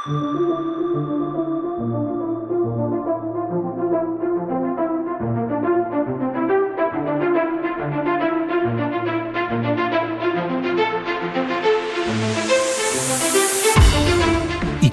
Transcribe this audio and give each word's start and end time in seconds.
Η 0.00 0.06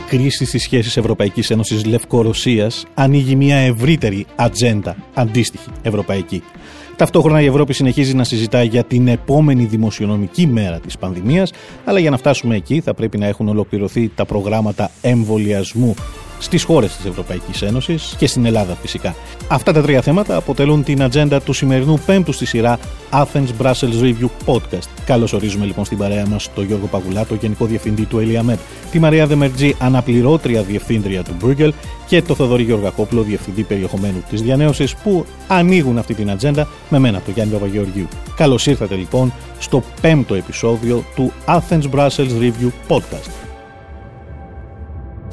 κρίση 0.08 0.46
στις 0.46 0.62
σχέσεις 0.62 0.98
Ευρωπαϊκής 0.98 1.50
Ένωσης 1.50 1.86
Λευκορωσίας 1.86 2.86
ανοίγει 2.94 3.36
μια 3.36 3.58
ευρύτερη 3.58 4.26
ατζέντα 4.36 4.96
αντίστοιχη 5.14 5.70
ευρωπαϊκή. 5.82 6.44
Ταυτόχρονα 6.98 7.42
η 7.42 7.46
Ευρώπη 7.46 7.74
συνεχίζει 7.74 8.14
να 8.14 8.24
συζητά 8.24 8.64
για 8.64 8.84
την 8.84 9.08
επόμενη 9.08 9.66
δημοσιονομική 9.66 10.48
μέρα 10.48 10.80
της 10.80 10.98
πανδημίας, 10.98 11.52
αλλά 11.86 12.00
για 12.00 12.10
να 12.10 12.18
φτάσουμε 12.18 12.56
εκεί 12.56 12.80
θα 12.80 12.94
πρέπει 12.94 13.18
να 13.18 13.26
έχουν 13.28 13.48
ολοκληρωθεί 13.48 14.12
τα 14.16 14.26
προγράμματα 14.26 14.92
εμβολιασμού 15.02 15.96
στις 16.40 16.64
χώρες 16.64 16.96
της 16.96 17.06
Ευρωπαϊκής 17.06 17.62
Ένωσης 17.62 18.16
και 18.18 18.28
στην 18.28 18.46
Ελλάδα 18.46 18.78
φυσικά. 18.82 19.16
Αυτά 19.48 19.72
τα 19.72 19.82
τρία 19.82 20.02
θέματα 20.02 20.36
αποτελούν 20.36 20.84
την 20.84 21.04
ατζέντα 21.04 21.42
του 21.42 21.54
σημερινού 21.54 22.00
πέμπτου 22.06 22.32
στη 22.32 22.46
σειρά 22.46 22.80
Athens 23.12 23.48
Brussels 23.62 24.02
Review 24.02 24.30
Podcast. 24.46 24.88
Καλώς 25.06 25.34
ορίζουμε 25.34 25.66
λοιπόν 25.66 25.86
στην 25.86 25.98
παρέα 25.98 26.28
μας 26.28 26.50
τον 26.54 26.66
Γιώργο 26.66 26.86
Παγουλά, 26.86 27.26
το 27.26 27.36
Γενικό 27.36 27.66
Διευθυντή 27.66 28.06
του 28.06 28.20
Ελιαμέτ, 28.20 28.60
τη 28.92 29.00
Μαρία 29.00 29.28
Δεμερτζή, 29.28 29.76
αναπληρώτρια 29.80 30.62
Διευθύντρια 30.62 31.24
του 31.24 31.36
Μπρούγκελ 31.40 31.74
και 32.08 32.22
το 32.22 32.36
Θοδωρή 32.36 32.64
Γεωργακόπουλο, 32.64 33.22
Διευθυντή 33.22 33.64
Περιεχομένου 33.64 34.24
της 34.30 34.42
Διανέωσης 34.42 34.96
που 34.96 35.26
ανοίγουν 35.48 35.98
αυτή 35.98 36.14
την 36.14 36.32
ατζέντα 36.32 36.68
με 36.90 37.00
μένα, 37.00 37.22
τον 37.22 37.34
Γιάννη 37.34 37.54
Παπαγεωργίου. 37.54 38.08
Καλώς 38.36 38.68
ήρθατε 38.68 38.96
λοιπόν 38.96 39.34
στο 39.60 39.84
πέμπτο 40.02 40.36
επεισόδιο 40.36 41.04
του 41.16 41.32
Athens 41.46 41.90
Brussels 41.96 42.42
Review 42.42 42.72
Podcast. 42.88 43.47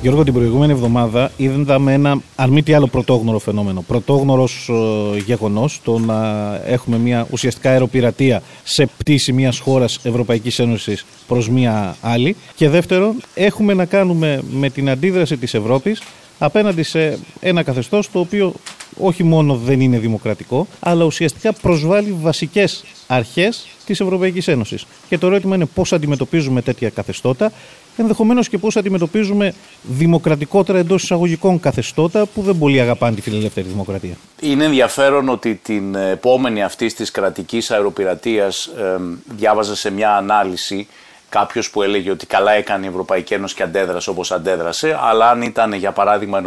Γιώργο, 0.00 0.24
την 0.24 0.32
προηγούμενη 0.32 0.72
εβδομάδα 0.72 1.30
είδαμε 1.36 1.92
ένα 1.92 2.20
αν 2.36 2.50
μη 2.50 2.62
τι 2.62 2.74
άλλο 2.74 2.86
πρωτόγνωρο 2.86 3.38
φαινόμενο. 3.38 3.82
Πρωτόγνωρος 3.82 4.70
ε, 5.14 5.18
γεγονός 5.18 5.80
το 5.84 5.98
να 5.98 6.54
έχουμε 6.66 6.98
μια 6.98 7.26
ουσιαστικά 7.30 7.70
αεροπειρατεία 7.70 8.42
σε 8.64 8.86
πτήση 8.96 9.32
μιας 9.32 9.58
χώρας 9.58 10.00
Ευρωπαϊκής 10.02 10.58
Ένωσης 10.58 11.04
προς 11.26 11.48
μια 11.48 11.96
άλλη. 12.00 12.36
Και 12.54 12.68
δεύτερον, 12.68 13.22
έχουμε 13.34 13.74
να 13.74 13.84
κάνουμε 13.84 14.42
με 14.50 14.70
την 14.70 14.90
αντίδραση 14.90 15.36
της 15.36 15.54
Ευρώπης 15.54 16.02
απέναντι 16.38 16.82
σε 16.82 17.18
ένα 17.40 17.62
καθεστώς 17.62 18.10
το 18.10 18.18
οποίο 18.18 18.52
όχι 18.98 19.22
μόνο 19.22 19.56
δεν 19.56 19.80
είναι 19.80 19.98
δημοκρατικό, 19.98 20.66
αλλά 20.80 21.04
ουσιαστικά 21.04 21.52
προσβάλλει 21.52 22.16
βασικές 22.20 22.84
αρχές 23.06 23.66
της 23.86 24.00
Ευρωπαϊκής 24.00 24.48
Ένωσης. 24.48 24.86
Και 25.08 25.18
το 25.18 25.26
ερώτημα 25.26 25.54
είναι 25.54 25.66
πώς 25.66 25.92
αντιμετωπίζουμε 25.92 26.62
τέτοια 26.62 26.90
καθεστώτα 26.90 27.52
ενδεχομένως 27.96 28.48
και 28.48 28.58
πώς 28.58 28.76
αντιμετωπίζουμε 28.76 29.54
δημοκρατικότερα 29.82 30.78
εντός 30.78 31.02
εισαγωγικών 31.02 31.60
καθεστώτα 31.60 32.26
που 32.26 32.42
δεν 32.42 32.58
πολύ 32.58 32.80
αγαπάνε 32.80 33.14
τη 33.14 33.20
φιλελεύθερη 33.20 33.66
δημοκρατία. 33.66 34.14
Είναι 34.40 34.64
ενδιαφέρον 34.64 35.28
ότι 35.28 35.60
την 35.62 35.94
επόμενη 35.94 36.62
αυτή 36.62 36.94
της 36.94 37.10
κρατικής 37.10 37.70
αεροπειρατείας 37.70 38.66
ε, 38.66 38.96
διάβαζα 39.24 39.76
σε 39.76 39.90
μια 39.90 40.16
ανάλυση 40.16 40.86
κάποιος 41.28 41.70
που 41.70 41.82
έλεγε 41.82 42.10
ότι 42.10 42.26
καλά 42.26 42.52
έκανε 42.52 42.86
η 42.86 42.88
Ευρωπαϊκή 42.88 43.34
Ένωση 43.34 43.54
και 43.54 43.62
αντέδρασε 43.62 44.10
όπως 44.10 44.32
αντέδρασε, 44.32 44.98
αλλά 45.00 45.30
αν 45.30 45.42
ήταν 45.42 45.72
για 45.72 45.92
παράδειγμα 45.92 46.38
οι 46.38 46.42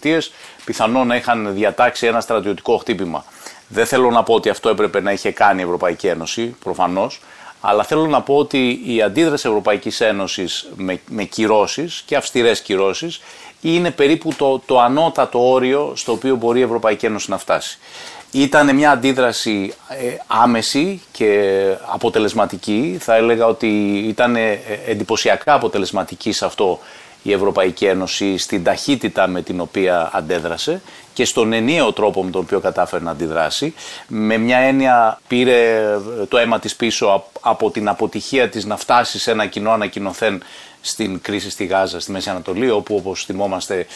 ΗΠΑ, 0.00 0.18
πιθανόν 0.64 1.06
να 1.06 1.16
είχαν 1.16 1.54
διατάξει 1.54 2.06
ένα 2.06 2.20
στρατιωτικό 2.20 2.76
χτύπημα. 2.76 3.24
Δεν 3.68 3.86
θέλω 3.86 4.10
να 4.10 4.22
πω 4.22 4.34
ότι 4.34 4.48
αυτό 4.48 4.68
έπρεπε 4.68 5.00
να 5.00 5.12
είχε 5.12 5.30
κάνει 5.30 5.60
η 5.60 5.64
Ευρωπαϊκή 5.64 6.06
Ένωση, 6.06 6.56
προφανώς, 6.64 7.20
αλλά 7.66 7.84
θέλω 7.84 8.06
να 8.06 8.22
πω 8.22 8.36
ότι 8.36 8.82
η 8.86 9.02
αντίδραση 9.02 9.48
Ευρωπαϊκής 9.48 10.00
Ένωσης 10.00 10.68
με, 10.76 11.00
με 11.08 11.24
κυρώσεις 11.24 12.02
και 12.06 12.16
αυστηρές 12.16 12.60
κυρώσεις 12.60 13.20
είναι 13.60 13.90
περίπου 13.90 14.34
το, 14.34 14.62
το 14.66 14.80
ανώτατο 14.80 15.50
όριο 15.50 15.92
στο 15.96 16.12
οποίο 16.12 16.36
μπορεί 16.36 16.58
η 16.58 16.62
Ευρωπαϊκή 16.62 17.06
Ένωση 17.06 17.30
να 17.30 17.38
φτάσει. 17.38 17.78
Ήταν 18.30 18.74
μια 18.74 18.90
αντίδραση 18.90 19.74
ε, 19.88 20.16
άμεση 20.26 21.02
και 21.12 21.60
αποτελεσματική. 21.86 22.96
Θα 23.00 23.14
έλεγα 23.14 23.46
ότι 23.46 23.98
ήταν 24.08 24.36
ε, 24.36 24.60
εντυπωσιακά 24.86 25.54
αποτελεσματική 25.54 26.32
σε 26.32 26.44
αυτό 26.44 26.78
η 27.26 27.32
Ευρωπαϊκή 27.32 27.84
Ένωση 27.84 28.38
στην 28.38 28.64
ταχύτητα 28.64 29.26
με 29.26 29.42
την 29.42 29.60
οποία 29.60 30.10
αντέδρασε 30.12 30.80
και 31.12 31.24
στον 31.24 31.52
ενιαίο 31.52 31.92
τρόπο 31.92 32.24
με 32.24 32.30
τον 32.30 32.40
οποίο 32.40 32.60
κατάφερε 32.60 33.04
να 33.04 33.10
αντιδράσει. 33.10 33.74
Με 34.08 34.36
μια 34.36 34.58
έννοια 34.58 35.20
πήρε 35.28 35.88
το 36.28 36.38
αίμα 36.38 36.58
της 36.58 36.76
πίσω 36.76 37.24
από 37.40 37.70
την 37.70 37.88
αποτυχία 37.88 38.48
της 38.48 38.64
να 38.64 38.76
φτάσει 38.76 39.18
σε 39.18 39.30
ένα 39.30 39.46
κοινό 39.46 39.70
ανακοινωθέν 39.70 40.42
στην 40.80 41.20
κρίση 41.20 41.50
στη 41.50 41.64
Γάζα, 41.64 42.00
στη 42.00 42.10
Μέση 42.10 42.30
Ανατολή, 42.30 42.70
όπου 42.70 42.96
όπως 42.96 43.24
θυμόμαστε 43.24 43.86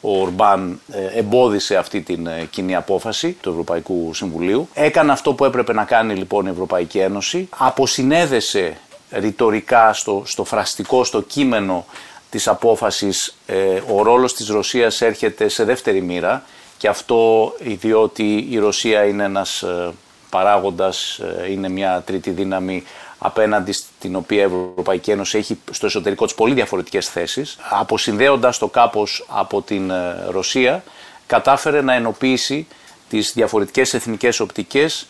ο 0.00 0.20
Ορμπάν 0.20 0.80
ε, 0.92 1.18
εμπόδισε 1.18 1.76
αυτή 1.76 2.00
την 2.00 2.26
ε, 2.26 2.48
κοινή 2.50 2.74
απόφαση 2.74 3.36
του 3.40 3.50
Ευρωπαϊκού 3.50 4.14
Συμβουλίου. 4.14 4.68
Έκανε 4.74 5.12
αυτό 5.12 5.32
που 5.34 5.44
έπρεπε 5.44 5.72
να 5.72 5.84
κάνει 5.84 6.14
λοιπόν 6.14 6.46
η 6.46 6.50
Ευρωπαϊκή 6.50 6.98
Ένωση. 6.98 7.48
Αποσυνέδεσε 7.56 8.76
ρητορικά 9.10 9.92
στο, 9.92 10.22
στο 10.26 10.44
φραστικό, 10.44 11.04
στο 11.04 11.20
κείμενο 11.20 11.84
της 12.30 12.48
απόφασης 12.48 13.34
ε, 13.46 13.80
ο 13.94 14.02
ρόλος 14.02 14.34
της 14.34 14.48
Ρωσίας 14.48 15.00
έρχεται 15.00 15.48
σε 15.48 15.64
δεύτερη 15.64 16.00
μοίρα 16.00 16.44
και 16.78 16.88
αυτό 16.88 17.52
διότι 17.60 18.46
η 18.50 18.58
Ρωσία 18.58 19.04
είναι 19.04 19.24
ένας 19.24 19.62
ε, 19.62 19.92
παράγοντας, 20.30 21.18
ε, 21.18 21.50
είναι 21.52 21.68
μια 21.68 22.02
τρίτη 22.06 22.30
δύναμη 22.30 22.84
απέναντι 23.18 23.72
στην 23.72 24.16
οποία 24.16 24.40
η 24.40 24.44
Ευρωπαϊκή 24.44 25.10
Ένωση 25.10 25.38
έχει 25.38 25.58
στο 25.70 25.86
εσωτερικό 25.86 26.24
της 26.24 26.34
πολύ 26.34 26.54
διαφορετικές 26.54 27.08
θέσεις. 27.08 27.56
Αποσυνδέοντας 27.70 28.58
το 28.58 28.68
κάπως 28.68 29.26
από 29.28 29.62
την 29.62 29.92
Ρωσία 30.28 30.82
κατάφερε 31.26 31.82
να 31.82 31.94
ενοποιήσει 31.94 32.66
τις 33.08 33.32
διαφορετικές 33.32 33.94
εθνικές 33.94 34.40
οπτικές 34.40 35.06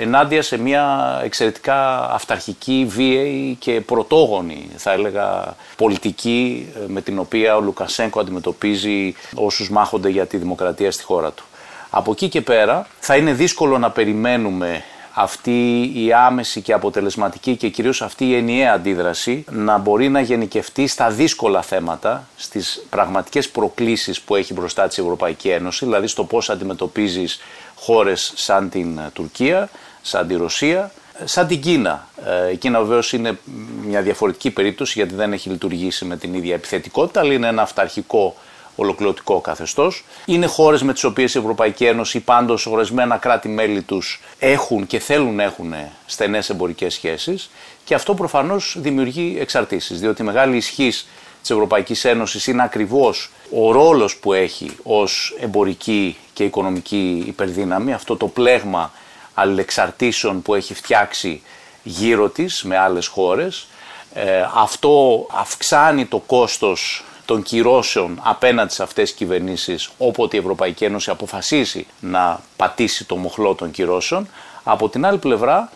ενάντια 0.00 0.42
σε 0.42 0.58
μια 0.58 1.20
εξαιρετικά 1.24 2.10
αυταρχική, 2.10 2.86
βίαιη 2.88 3.56
και 3.60 3.80
πρωτόγονη, 3.80 4.68
θα 4.76 4.92
έλεγα, 4.92 5.56
πολιτική 5.76 6.68
ε, 6.76 6.84
με 6.86 7.00
την 7.00 7.18
οποία 7.18 7.56
ο 7.56 7.60
Λουκασέγκο 7.60 8.20
αντιμετωπίζει 8.20 9.14
όσους 9.34 9.70
μάχονται 9.70 10.08
για 10.08 10.26
τη 10.26 10.36
δημοκρατία 10.36 10.90
στη 10.90 11.02
χώρα 11.02 11.30
του. 11.30 11.44
Από 11.90 12.10
εκεί 12.10 12.28
και 12.28 12.40
πέρα 12.40 12.86
θα 13.00 13.16
είναι 13.16 13.32
δύσκολο 13.32 13.78
να 13.78 13.90
περιμένουμε 13.90 14.82
αυτή 15.14 15.90
η 15.94 16.12
άμεση 16.12 16.60
και 16.60 16.72
αποτελεσματική 16.72 17.56
και 17.56 17.68
κυρίως 17.68 18.02
αυτή 18.02 18.26
η 18.26 18.34
ενιαία 18.34 18.72
αντίδραση 18.72 19.44
να 19.50 19.78
μπορεί 19.78 20.08
να 20.08 20.20
γενικευτεί 20.20 20.86
στα 20.86 21.10
δύσκολα 21.10 21.62
θέματα, 21.62 22.28
στις 22.36 22.84
πραγματικές 22.90 23.48
προκλήσεις 23.48 24.20
που 24.20 24.36
έχει 24.36 24.52
μπροστά 24.52 24.88
της 24.88 24.98
Ευρωπαϊκή 24.98 25.48
Ένωση, 25.48 25.84
δηλαδή 25.84 26.06
στο 26.06 26.24
πώς 26.24 26.50
αντιμετωπίζεις 26.50 27.40
χώρες 27.76 28.32
σαν 28.34 28.70
την 28.70 29.00
Τουρκία, 29.12 29.68
σαν 30.02 30.26
τη 30.26 30.34
Ρωσία, 30.34 30.92
σαν 31.24 31.46
την 31.46 31.60
Κίνα. 31.60 32.06
Ε, 32.48 32.52
η 32.52 32.56
Κίνα 32.56 32.80
βεβαίως 32.80 33.12
είναι 33.12 33.38
μια 33.86 34.02
διαφορετική 34.02 34.50
περίπτωση 34.50 34.92
γιατί 34.98 35.14
δεν 35.14 35.32
έχει 35.32 35.48
λειτουργήσει 35.48 36.04
με 36.04 36.16
την 36.16 36.34
ίδια 36.34 36.54
επιθετικότητα, 36.54 37.20
αλλά 37.20 37.32
είναι 37.32 37.46
ένα 37.46 37.62
αυταρχικό 37.62 38.36
ολοκληρωτικό 38.76 39.40
καθεστώς. 39.40 40.04
Είναι 40.24 40.46
χώρες 40.46 40.82
με 40.82 40.92
τις 40.92 41.04
οποίες 41.04 41.34
η 41.34 41.38
Ευρωπαϊκή 41.38 41.84
Ένωση, 41.84 42.20
πάντως 42.20 42.66
ορισμένα 42.66 43.16
κράτη-μέλη 43.16 43.82
τους 43.82 44.20
έχουν 44.38 44.86
και 44.86 44.98
θέλουν 44.98 45.34
να 45.34 45.42
έχουν 45.42 45.74
στενές 46.06 46.50
εμπορικές 46.50 46.94
σχέσεις 46.94 47.50
και 47.84 47.94
αυτό 47.94 48.14
προφανώς 48.14 48.76
δημιουργεί 48.78 49.36
εξαρτήσεις. 49.40 50.00
Διότι 50.00 50.22
η 50.22 50.24
μεγάλη 50.24 50.56
ισχύ 50.56 50.92
της 51.40 51.50
Ευρωπαϊκής 51.50 52.04
Ένωσης 52.04 52.46
είναι 52.46 52.62
ακριβώς 52.62 53.30
ο 53.50 53.72
ρόλος 53.72 54.16
που 54.16 54.32
έχει 54.32 54.70
ως 54.82 55.36
εμπορική 55.40 56.16
και 56.32 56.44
οικονομική 56.44 57.24
υπερδύναμη, 57.26 57.92
αυτό 57.92 58.16
το 58.16 58.28
πλέγμα 58.28 58.92
αλληλεξαρτήσεων 59.40 60.42
που 60.42 60.54
έχει 60.54 60.74
φτιάξει 60.74 61.42
γύρω 61.82 62.28
της 62.28 62.62
με 62.62 62.76
άλλες 62.78 63.06
χώρες. 63.06 63.66
Ε, 64.14 64.46
αυτό 64.54 65.26
αυξάνει 65.30 66.06
το 66.06 66.18
κόστος 66.18 67.04
των 67.24 67.42
κυρώσεων 67.42 68.20
απέναντι 68.22 68.72
σε 68.72 68.82
αυτές 68.82 69.08
τις 69.08 69.18
κυβερνήσεις 69.18 69.90
όποτε 69.98 70.36
η 70.36 70.40
Ευρωπαϊκή 70.40 70.84
Ένωση 70.84 71.10
αποφασίσει 71.10 71.86
να 72.00 72.40
πατήσει 72.56 73.04
το 73.04 73.16
μοχλό 73.16 73.54
των 73.54 73.70
κυρώσεων. 73.70 74.28
Από 74.62 74.88
την 74.88 75.06
άλλη 75.06 75.18
πλευρά 75.18 75.70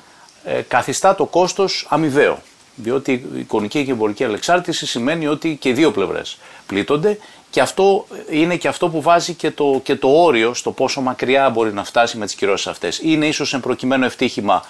ε, 0.44 0.60
καθιστά 0.60 1.14
το 1.14 1.24
κόστος 1.24 1.86
αμοιβαίο. 1.88 2.38
Διότι 2.76 3.12
η 3.12 3.38
εικονική 3.38 3.84
και 3.84 3.90
εμπορική 3.90 4.24
αλεξάρτηση 4.24 4.86
σημαίνει 4.86 5.26
ότι 5.26 5.56
και 5.60 5.68
οι 5.68 5.72
δύο 5.72 5.90
πλευρές 5.90 6.38
πλήττονται 6.66 7.18
και 7.54 7.60
αυτό 7.60 8.06
είναι 8.30 8.56
και 8.56 8.68
αυτό 8.68 8.88
που 8.88 9.02
βάζει 9.02 9.34
και 9.34 9.50
το, 9.50 9.80
και 9.82 9.96
το 9.96 10.08
όριο 10.08 10.54
στο 10.54 10.70
πόσο 10.70 11.00
μακριά 11.00 11.50
μπορεί 11.50 11.72
να 11.72 11.84
φτάσει 11.84 12.18
με 12.18 12.24
τις 12.24 12.34
κυρώσεις 12.34 12.66
αυτές. 12.66 13.00
Είναι 13.02 13.26
ίσως 13.26 13.58
προκειμένου 13.60 14.04
ευτύχημα 14.04 14.64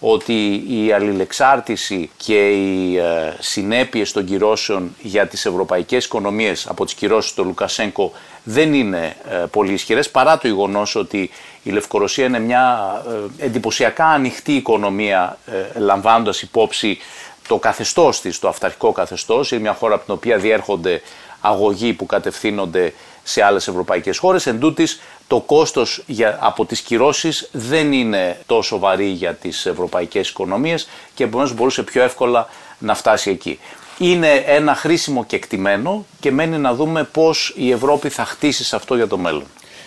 ότι 0.00 0.64
η 0.68 0.92
αλληλεξάρτηση 0.92 2.10
και 2.16 2.48
οι 2.50 2.96
ε, 2.96 3.36
συνέπειες 3.38 4.12
των 4.12 4.24
κυρώσεων 4.24 4.96
για 5.02 5.26
τις 5.26 5.46
ευρωπαϊκές 5.46 6.04
οικονομίες 6.04 6.66
από 6.66 6.84
τις 6.84 6.94
κυρώσεις 6.94 7.34
του 7.34 7.44
Λουκασέγκο 7.44 8.12
δεν 8.42 8.74
είναι 8.74 9.16
ε, 9.30 9.34
πολύ 9.50 9.72
ισχυρές 9.72 10.10
παρά 10.10 10.38
το 10.38 10.46
γεγονός 10.46 10.94
ότι 10.94 11.30
η 11.62 11.70
Λευκορωσία 11.70 12.24
είναι 12.24 12.38
μια 12.38 12.92
ε, 13.38 13.44
εντυπωσιακά 13.44 14.06
ανοιχτή 14.06 14.52
οικονομία 14.52 15.38
ε, 15.74 15.78
λαμβάνοντας 15.78 16.42
υπόψη 16.42 16.98
το 17.48 17.58
καθεστώς 17.58 18.20
της, 18.20 18.38
το 18.38 18.48
αυταρχικό 18.48 18.92
καθεστώς, 18.92 19.50
είναι 19.50 19.60
μια 19.60 19.72
χώρα 19.72 19.94
από 19.94 20.04
την 20.04 20.14
οποία 20.14 20.38
διέρχονται 20.38 21.02
αγωγοί 21.40 21.92
που 21.92 22.06
κατευθύνονται 22.06 22.92
σε 23.22 23.42
άλλες 23.42 23.68
ευρωπαϊκές 23.68 24.18
χώρες. 24.18 24.46
Εν 24.46 24.58
τούτης, 24.60 25.00
το 25.26 25.40
κόστος 25.40 26.02
για, 26.06 26.38
από 26.40 26.64
τις 26.64 26.80
κυρώσεις 26.80 27.48
δεν 27.52 27.92
είναι 27.92 28.40
τόσο 28.46 28.78
βαρύ 28.78 29.08
για 29.08 29.34
τις 29.34 29.66
ευρωπαϊκές 29.66 30.28
οικονομίες 30.28 30.88
και 31.14 31.24
επομένως 31.24 31.54
μπορούσε 31.54 31.82
πιο 31.82 32.02
εύκολα 32.02 32.48
να 32.78 32.94
φτάσει 32.94 33.30
εκεί. 33.30 33.58
Είναι 33.98 34.44
ένα 34.46 34.74
χρήσιμο 34.74 35.24
κεκτημένο 35.24 36.06
και 36.20 36.30
μένει 36.30 36.58
να 36.58 36.74
δούμε 36.74 37.04
πώς 37.04 37.54
η 37.56 37.70
Ευρώπη 37.70 38.08
θα 38.08 38.24
χτίσει 38.24 38.64
σε 38.64 38.76
αυτό 38.76 38.94
για 38.94 39.06
το 39.06 39.18
μέλλον. 39.18 39.44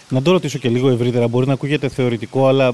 Να 0.10 0.22
το 0.22 0.32
ρωτήσω 0.32 0.58
και 0.58 0.70
λίγο 0.70 0.90
ευρύτερα. 0.90 1.28
Μπορεί 1.28 1.48
να 1.48 1.54
ακούγεται 1.54 1.90
θεωρητικό, 1.90 2.48
αλλά 2.48 2.68
ε, 2.68 2.74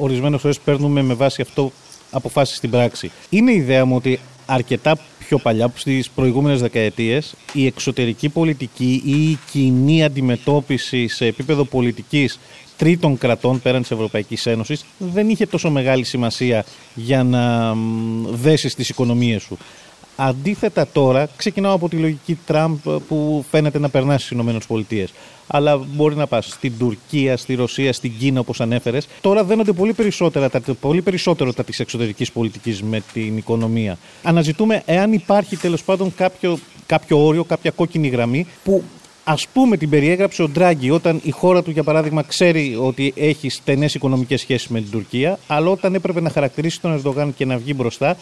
ορισμένες 0.00 0.40
φορές 0.40 0.58
παίρνουμε 0.58 1.02
με 1.02 1.14
βάση 1.14 1.42
αυτό 1.42 1.72
αποφάσεις 2.10 2.56
στην 2.56 2.70
πράξη. 2.70 3.10
Είναι 3.28 3.52
η 3.52 3.56
ιδέα 3.56 3.84
μου 3.84 3.96
ότι 3.96 4.20
αρκετά 4.46 4.98
πιο 5.28 5.38
παλιά, 5.38 5.72
στις 5.74 6.10
προηγούμενες 6.10 6.60
δεκαετίες, 6.60 7.34
η 7.52 7.66
εξωτερική 7.66 8.28
πολιτική 8.28 9.02
ή 9.04 9.30
η 9.30 9.38
κοινή 9.50 10.04
αντιμετώπιση 10.04 11.08
σε 11.08 11.26
επίπεδο 11.26 11.64
πολιτικής 11.64 12.38
τρίτων 12.76 13.18
κρατών 13.18 13.60
πέραν 13.60 13.80
της 13.80 13.90
Ευρωπαϊκής 13.90 14.46
Ένωσης 14.46 14.84
δεν 14.98 15.28
είχε 15.28 15.46
τόσο 15.46 15.70
μεγάλη 15.70 16.04
σημασία 16.04 16.64
για 16.94 17.22
να 17.22 17.74
δέσεις 18.30 18.74
τις 18.74 18.88
οικονομίες 18.88 19.42
σου. 19.42 19.58
Αντίθετα 20.16 20.86
τώρα, 20.92 21.28
ξεκινάω 21.36 21.74
από 21.74 21.88
τη 21.88 21.96
λογική 21.96 22.38
Τραμπ 22.46 22.78
που 23.08 23.44
φαίνεται 23.50 23.78
να 23.78 23.88
περνά 23.88 24.18
στις 24.18 24.38
ΗΠΑ. 24.38 25.06
Αλλά 25.50 25.76
μπορεί 25.76 26.14
να 26.14 26.26
πας 26.26 26.46
στην 26.46 26.72
Τουρκία, 26.78 27.36
στη 27.36 27.54
Ρωσία, 27.54 27.92
στην 27.92 28.12
Κίνα, 28.18 28.40
όπως 28.40 28.60
ανέφερες. 28.60 29.08
Τώρα 29.20 29.44
δένονται 29.44 29.72
πολύ, 29.72 29.92
περισσότερα, 29.92 30.50
πολύ 30.80 31.02
περισσότερο 31.02 31.52
τα 31.52 31.64
της 31.64 31.80
εξωτερικής 31.80 32.32
πολιτικής 32.32 32.82
με 32.82 33.02
την 33.12 33.36
οικονομία. 33.36 33.98
Αναζητούμε 34.22 34.82
εάν 34.86 35.12
υπάρχει 35.12 35.56
τέλος 35.56 35.82
πάντων 35.82 36.14
κάποιο, 36.14 36.58
κάποιο 36.86 37.26
όριο, 37.26 37.44
κάποια 37.44 37.70
κόκκινη 37.70 38.08
γραμμή 38.08 38.46
που 38.64 38.82
Α 39.24 39.34
πούμε 39.52 39.76
την 39.76 39.90
περιέγραψε 39.90 40.42
ο 40.42 40.48
Ντράγκη 40.48 40.90
όταν 40.90 41.20
η 41.22 41.30
χώρα 41.30 41.62
του, 41.62 41.70
για 41.70 41.82
παράδειγμα, 41.82 42.22
ξέρει 42.22 42.76
ότι 42.80 43.12
έχει 43.16 43.48
στενές 43.48 43.94
οικονομικές 43.94 44.40
σχέσεις 44.40 44.68
με 44.68 44.80
την 44.80 44.90
Τουρκία, 44.90 45.38
αλλά 45.46 45.70
όταν 45.70 45.94
έπρεπε 45.94 46.20
να 46.20 46.30
χαρακτηρίσει 46.30 46.80
τον 46.80 46.92
Ερντογάν 46.92 47.34
και 47.34 47.44
να 47.44 47.56
βγει 47.56 47.72
μπροστά, 47.76 48.16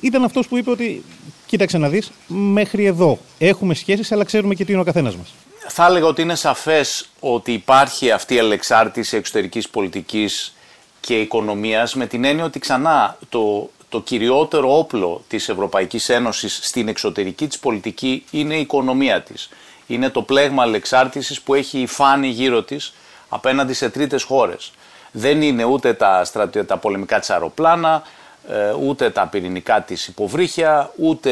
ήταν 0.00 0.24
αυτός 0.24 0.48
που 0.48 0.56
είπε 0.56 0.70
ότι, 0.70 1.02
κοίταξε 1.46 1.78
να 1.78 1.88
δεις, 1.88 2.10
μέχρι 2.26 2.84
εδώ 2.84 3.18
έχουμε 3.38 3.74
σχέσεις, 3.74 4.12
αλλά 4.12 4.24
ξέρουμε 4.24 4.54
και 4.54 4.64
τι 4.64 4.72
είναι 4.72 4.80
ο 4.80 4.84
καθένας 4.84 5.16
μας. 5.16 5.34
Θα 5.68 5.86
έλεγα 5.86 6.06
ότι 6.06 6.22
είναι 6.22 6.34
σαφές 6.34 7.08
ότι 7.20 7.52
υπάρχει 7.52 8.10
αυτή 8.10 8.34
η 8.34 8.38
αλεξάρτηση 8.38 9.16
εξωτερικής 9.16 9.68
πολιτικής 9.68 10.54
και 11.00 11.20
οικονομίας 11.20 11.94
με 11.94 12.06
την 12.06 12.24
έννοια 12.24 12.44
ότι 12.44 12.58
ξανά 12.58 13.16
το, 13.28 13.70
το 13.88 14.00
κυριότερο 14.00 14.78
όπλο 14.78 15.24
της 15.28 15.48
Ευρωπαϊκής 15.48 16.08
Ένωσης 16.08 16.58
στην 16.62 16.88
εξωτερική 16.88 17.46
της 17.46 17.58
πολιτική 17.58 18.24
είναι 18.30 18.56
η 18.56 18.60
οικονομία 18.60 19.22
της. 19.22 19.48
Είναι 19.86 20.10
το 20.10 20.22
πλέγμα 20.22 20.62
αλεξάρτησης 20.62 21.40
που 21.40 21.54
έχει 21.54 21.86
φάνει 21.86 22.28
γύρω 22.28 22.62
της 22.62 22.94
απέναντι 23.28 23.72
σε 23.72 23.90
τρίτες 23.90 24.22
χώρες. 24.22 24.72
Δεν 25.10 25.42
είναι 25.42 25.64
ούτε 25.64 25.94
τα, 25.94 26.26
τα 26.66 26.76
πολεμικά 26.76 27.18
της 27.18 27.30
αεροπλάνα, 27.30 28.02
ε, 28.48 28.72
ούτε 28.72 29.10
τα 29.10 29.26
πυρηνικά 29.26 29.82
της 29.82 30.06
υποβρύχια, 30.06 30.92
ούτε 30.96 31.30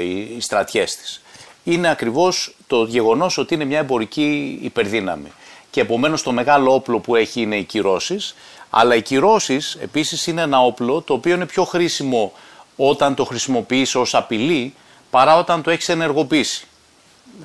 οι 0.00 0.40
στρατιές 0.40 0.96
της. 0.96 1.22
Είναι 1.64 1.88
ακριβώς 1.88 2.54
το 2.66 2.84
γεγονός 2.84 3.38
ότι 3.38 3.54
είναι 3.54 3.64
μια 3.64 3.78
εμπορική 3.78 4.58
υπερδύναμη. 4.62 5.32
Και 5.70 5.80
επομένως 5.80 6.22
το 6.22 6.32
μεγάλο 6.32 6.74
όπλο 6.74 6.98
που 6.98 7.16
έχει 7.16 7.40
είναι 7.40 7.56
οι 7.56 7.64
κυρώσεις, 7.64 8.34
αλλά 8.70 8.94
οι 8.94 9.02
κυρώσεις 9.02 9.78
επίσης 9.80 10.26
είναι 10.26 10.42
ένα 10.42 10.60
όπλο 10.60 11.00
το 11.00 11.14
οποίο 11.14 11.34
είναι 11.34 11.46
πιο 11.46 11.64
χρήσιμο 11.64 12.32
όταν 12.76 13.14
το 13.14 13.24
χρησιμοποιείς 13.24 13.94
ως 13.94 14.14
απειλή 14.14 14.74
παρά 15.10 15.38
όταν 15.38 15.62
το 15.62 15.70
έχεις 15.70 15.88
ενεργοποιήσει. 15.88 16.64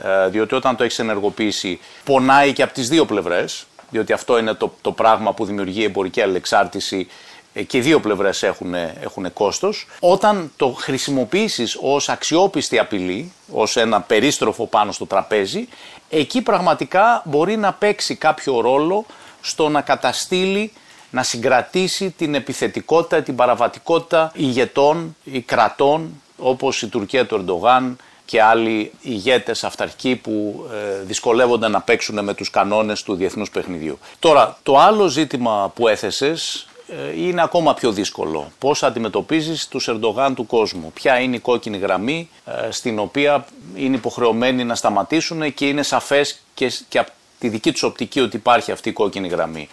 Ε, 0.04 0.28
διότι 0.28 0.56
όταν 0.56 0.76
το 0.76 0.84
έχεις 0.84 1.00
ενεργοποιήσει 1.00 1.80
πονάει 2.04 2.54
και 2.54 2.64
από 2.64 2.74
τις 2.74 2.90
δύο 2.90 3.06
πλευρές, 3.06 3.66
διότι 3.90 4.14
αυτό 4.14 4.38
είναι 4.38 4.54
το, 4.54 4.74
το 4.82 4.92
πράγμα 4.92 5.34
που 5.34 5.46
δημιουργεί 5.46 5.84
εμπορική 5.84 6.22
αλεξάρτηση 6.22 7.08
ε, 7.08 7.35
και 7.64 7.78
οι 7.78 7.82
δύο 7.82 8.00
πλευρές 8.00 8.44
έχουν, 8.44 8.74
έχουν 8.74 9.34
κόστος. 9.34 9.88
Όταν 10.00 10.52
το 10.56 10.70
χρησιμοποιήσεις 10.70 11.78
ως 11.82 12.10
αξιόπιστη 12.10 12.80
απειλή, 12.80 13.32
ως 13.52 13.76
ένα 13.76 14.02
περίστροφο 14.02 14.68
πάνω 14.68 14.92
στο 14.92 15.06
τραπέζι, 15.06 15.68
εκεί 16.10 16.42
πραγματικά 16.42 17.22
μπορεί 17.26 17.58
να 17.58 17.74
παίξει 17.74 18.16
κάποιο 18.16 18.62
ρόλο 18.62 19.06
στο 19.42 19.70
να 19.70 19.82
καταστήλει, 19.82 20.72
να 21.10 21.24
συγκρατήσει 21.24 22.12
την 22.12 22.36
επιθετικότητα, 22.36 23.22
την 23.22 23.36
παραβατικότητα 23.36 24.32
ηγετών 24.36 25.16
ή 25.24 25.42
κρατών 25.42 26.22
όπως 26.38 26.82
η 26.82 26.88
Τουρκία 26.88 27.26
του 27.26 27.36
Ερντογάν 27.36 27.98
και 28.26 28.42
άλλοι 28.42 28.92
ηγέτες 29.02 29.64
αυταρχικοί 29.64 30.16
που 30.16 30.66
ε, 30.74 31.04
δυσκολεύονται 31.04 31.68
να 31.68 31.82
παίξουν 31.82 32.24
με 32.24 32.34
τους 32.34 32.50
κανόνες 32.50 33.04
του 33.04 33.16
διεθνούς 33.16 33.50
παιχνιδιού. 33.50 34.00
Τώρα, 34.20 34.58
το 34.64 34.78
άλλο 34.78 35.08
ζήτημα 35.08 35.72
που 35.76 35.88
έθεσες 35.88 36.54
ε, 36.54 36.75
είναι 37.18 37.42
ακόμα 37.42 37.74
πιο 37.74 37.92
δύσκολο. 37.92 38.52
Πώς 38.60 38.84
αντιμετωπίζεις 38.84 39.68
τους 39.68 39.88
Ερντογάν 39.88 40.36
του 40.36 40.46
κόσμου. 40.46 40.92
Ποια 40.94 41.20
είναι 41.20 41.36
η 41.36 41.40
κόκκινη 41.40 41.78
γραμμή 41.78 42.30
ε, 42.46 42.72
στην 42.72 43.00
οποία 43.00 43.46
είναι 43.76 43.96
υποχρεωμένοι 43.96 44.64
να 44.64 44.76
σταματήσουν 44.76 45.54
και 45.54 45.68
είναι 45.68 45.84
σαφές 45.84 46.40
και, 46.54 46.72
και 46.90 47.00
από 47.00 47.12
τη 47.40 47.50
δική 47.50 47.72
τους 47.72 47.84
οπτική 47.84 48.20
ότι 48.20 48.36
υπάρχει 48.36 48.72
αυτή 48.72 48.90
η 48.90 48.94
κόκκινη 48.94 49.28
γραμμή. 49.28 49.70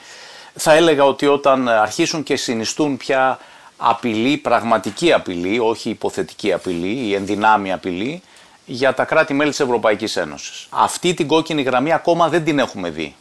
Θα 0.54 0.72
έλεγα 0.72 1.04
ότι 1.04 1.26
όταν 1.26 1.68
αρχίσουν 1.68 2.22
και 2.22 2.36
συνιστούν 2.36 2.96
πια 2.96 3.38
απειλή, 3.76 4.36
πραγματική 4.36 5.12
απειλή, 5.12 5.58
όχι 5.58 5.90
υποθετική 5.90 6.52
απειλή 6.52 7.08
ή 7.08 7.14
ενδυνάμει 7.14 7.72
απειλή, 7.72 8.22
για 8.64 8.94
τα 8.94 9.04
κράτη-μέλη 9.04 9.50
της 9.50 9.60
Ευρωπαϊκής 9.60 10.16
Ένωσης. 10.16 10.66
Αυτή 10.70 11.14
την 11.14 11.26
κόκκινη 11.26 11.62
γραμμή 11.62 11.92
ακόμα 11.92 12.28
δεν 12.28 12.44
την 12.44 12.58
έχουμε 12.58 12.90
δει. 12.90 13.14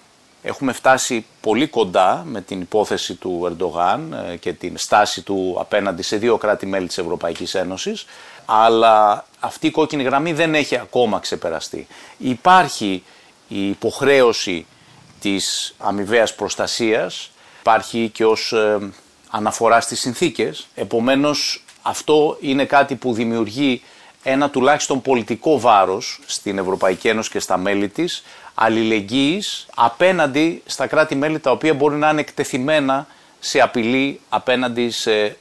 Έχουμε 0.43 0.71
φτάσει 0.73 1.25
πολύ 1.41 1.67
κοντά 1.67 2.23
με 2.25 2.41
την 2.41 2.61
υπόθεση 2.61 3.13
του 3.15 3.41
Ερντογάν 3.45 4.13
ε, 4.31 4.35
και 4.35 4.53
την 4.53 4.77
στάση 4.77 5.21
του 5.21 5.57
απέναντι 5.59 6.01
σε 6.01 6.17
δύο 6.17 6.38
κράτη-μέλη 6.38 6.88
της 6.88 6.97
Ευρωπαϊκής 6.97 7.55
Ένωσης, 7.55 8.05
αλλά 8.45 9.25
αυτή 9.39 9.67
η 9.67 9.71
κόκκινη 9.71 10.03
γραμμή 10.03 10.33
δεν 10.33 10.55
έχει 10.55 10.77
ακόμα 10.77 11.19
ξεπεραστεί. 11.19 11.88
Υπάρχει 12.17 13.03
η 13.47 13.69
υποχρέωση 13.69 14.65
της 15.19 15.75
αμοιβαίας 15.77 16.35
προστασίας, 16.35 17.31
υπάρχει 17.59 18.09
και 18.13 18.25
ως 18.25 18.51
ε, 18.53 18.91
αναφορά 19.29 19.81
στις 19.81 19.99
συνθήκες, 19.99 20.67
επομένως 20.75 21.63
αυτό 21.81 22.38
είναι 22.39 22.65
κάτι 22.65 22.95
που 22.95 23.13
δημιουργεί 23.13 23.81
ένα 24.23 24.49
τουλάχιστον 24.49 25.01
πολιτικό 25.01 25.59
βάρος 25.59 26.19
στην 26.25 26.57
Ευρωπαϊκή 26.57 27.07
Ένωση 27.07 27.29
και 27.29 27.39
στα 27.39 27.57
μέλη 27.57 27.89
της, 27.89 28.24
αλληλεγγύης 28.53 29.65
απέναντι 29.75 30.62
στα 30.65 30.88
κράτη-μέλη 30.88 31.39
τα 31.39 31.51
οποία 31.51 31.74
μπορεί 31.74 31.96
να 31.96 32.10
είναι 32.10 32.20
εκτεθειμένα 32.20 33.08
σε 33.39 33.60
απειλή 33.60 34.20
απέναντι 34.29 34.89
σε 34.89 35.22
ε, 35.22 35.36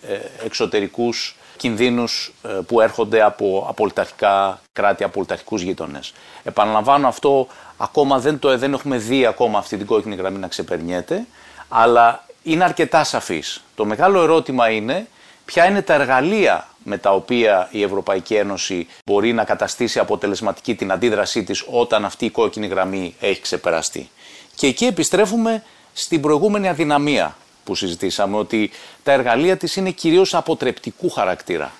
εξωτερικούς 0.44 1.36
κινδύνους 1.56 2.32
ε, 2.42 2.48
που 2.48 2.80
έρχονται 2.80 3.22
από 3.22 3.66
απολυταρχικά 3.68 4.60
κράτη, 4.72 5.04
απολυταρχικούς 5.04 5.62
γείτονες. 5.62 6.12
Επαναλαμβάνω 6.42 7.08
αυτό, 7.08 7.46
ακόμα 7.76 8.18
δεν, 8.18 8.38
το, 8.38 8.58
δεν 8.58 8.72
έχουμε 8.72 8.96
δει 8.96 9.26
ακόμα 9.26 9.58
αυτή 9.58 9.76
την 9.76 9.86
κόκκινη 9.86 10.14
γραμμή 10.14 10.38
να 10.38 10.48
ξεπερνιέται, 10.48 11.26
αλλά 11.68 12.24
είναι 12.42 12.64
αρκετά 12.64 13.04
σαφής. 13.04 13.62
Το 13.74 13.84
μεγάλο 13.84 14.22
ερώτημα 14.22 14.70
είναι 14.70 15.06
ποια 15.52 15.66
είναι 15.66 15.82
τα 15.82 15.94
εργαλεία 15.94 16.68
με 16.84 16.98
τα 16.98 17.12
οποία 17.14 17.68
η 17.70 17.82
Ευρωπαϊκή 17.82 18.34
Ένωση 18.34 18.86
μπορεί 19.04 19.32
να 19.32 19.44
καταστήσει 19.44 19.98
αποτελεσματική 19.98 20.74
την 20.74 20.92
αντίδρασή 20.92 21.44
της 21.44 21.64
όταν 21.70 22.04
αυτή 22.04 22.24
η 22.24 22.30
κόκκινη 22.30 22.66
γραμμή 22.66 23.14
έχει 23.20 23.40
ξεπεραστεί; 23.40 24.10
Και 24.54 24.66
εκεί 24.66 24.84
επιστρέφουμε 24.84 25.62
στην 25.92 26.20
προηγούμενη 26.20 26.68
αδυναμία 26.68 27.36
που 27.64 27.74
συζητήσαμε, 27.74 28.36
ότι 28.36 28.70
τα 29.02 29.12
εργαλεία 29.12 29.56
της 29.56 29.76
είναι 29.76 29.90
κυρίως 29.90 30.34
αποτρεπτικού 30.34 31.10
χαρακτήρα 31.10 31.72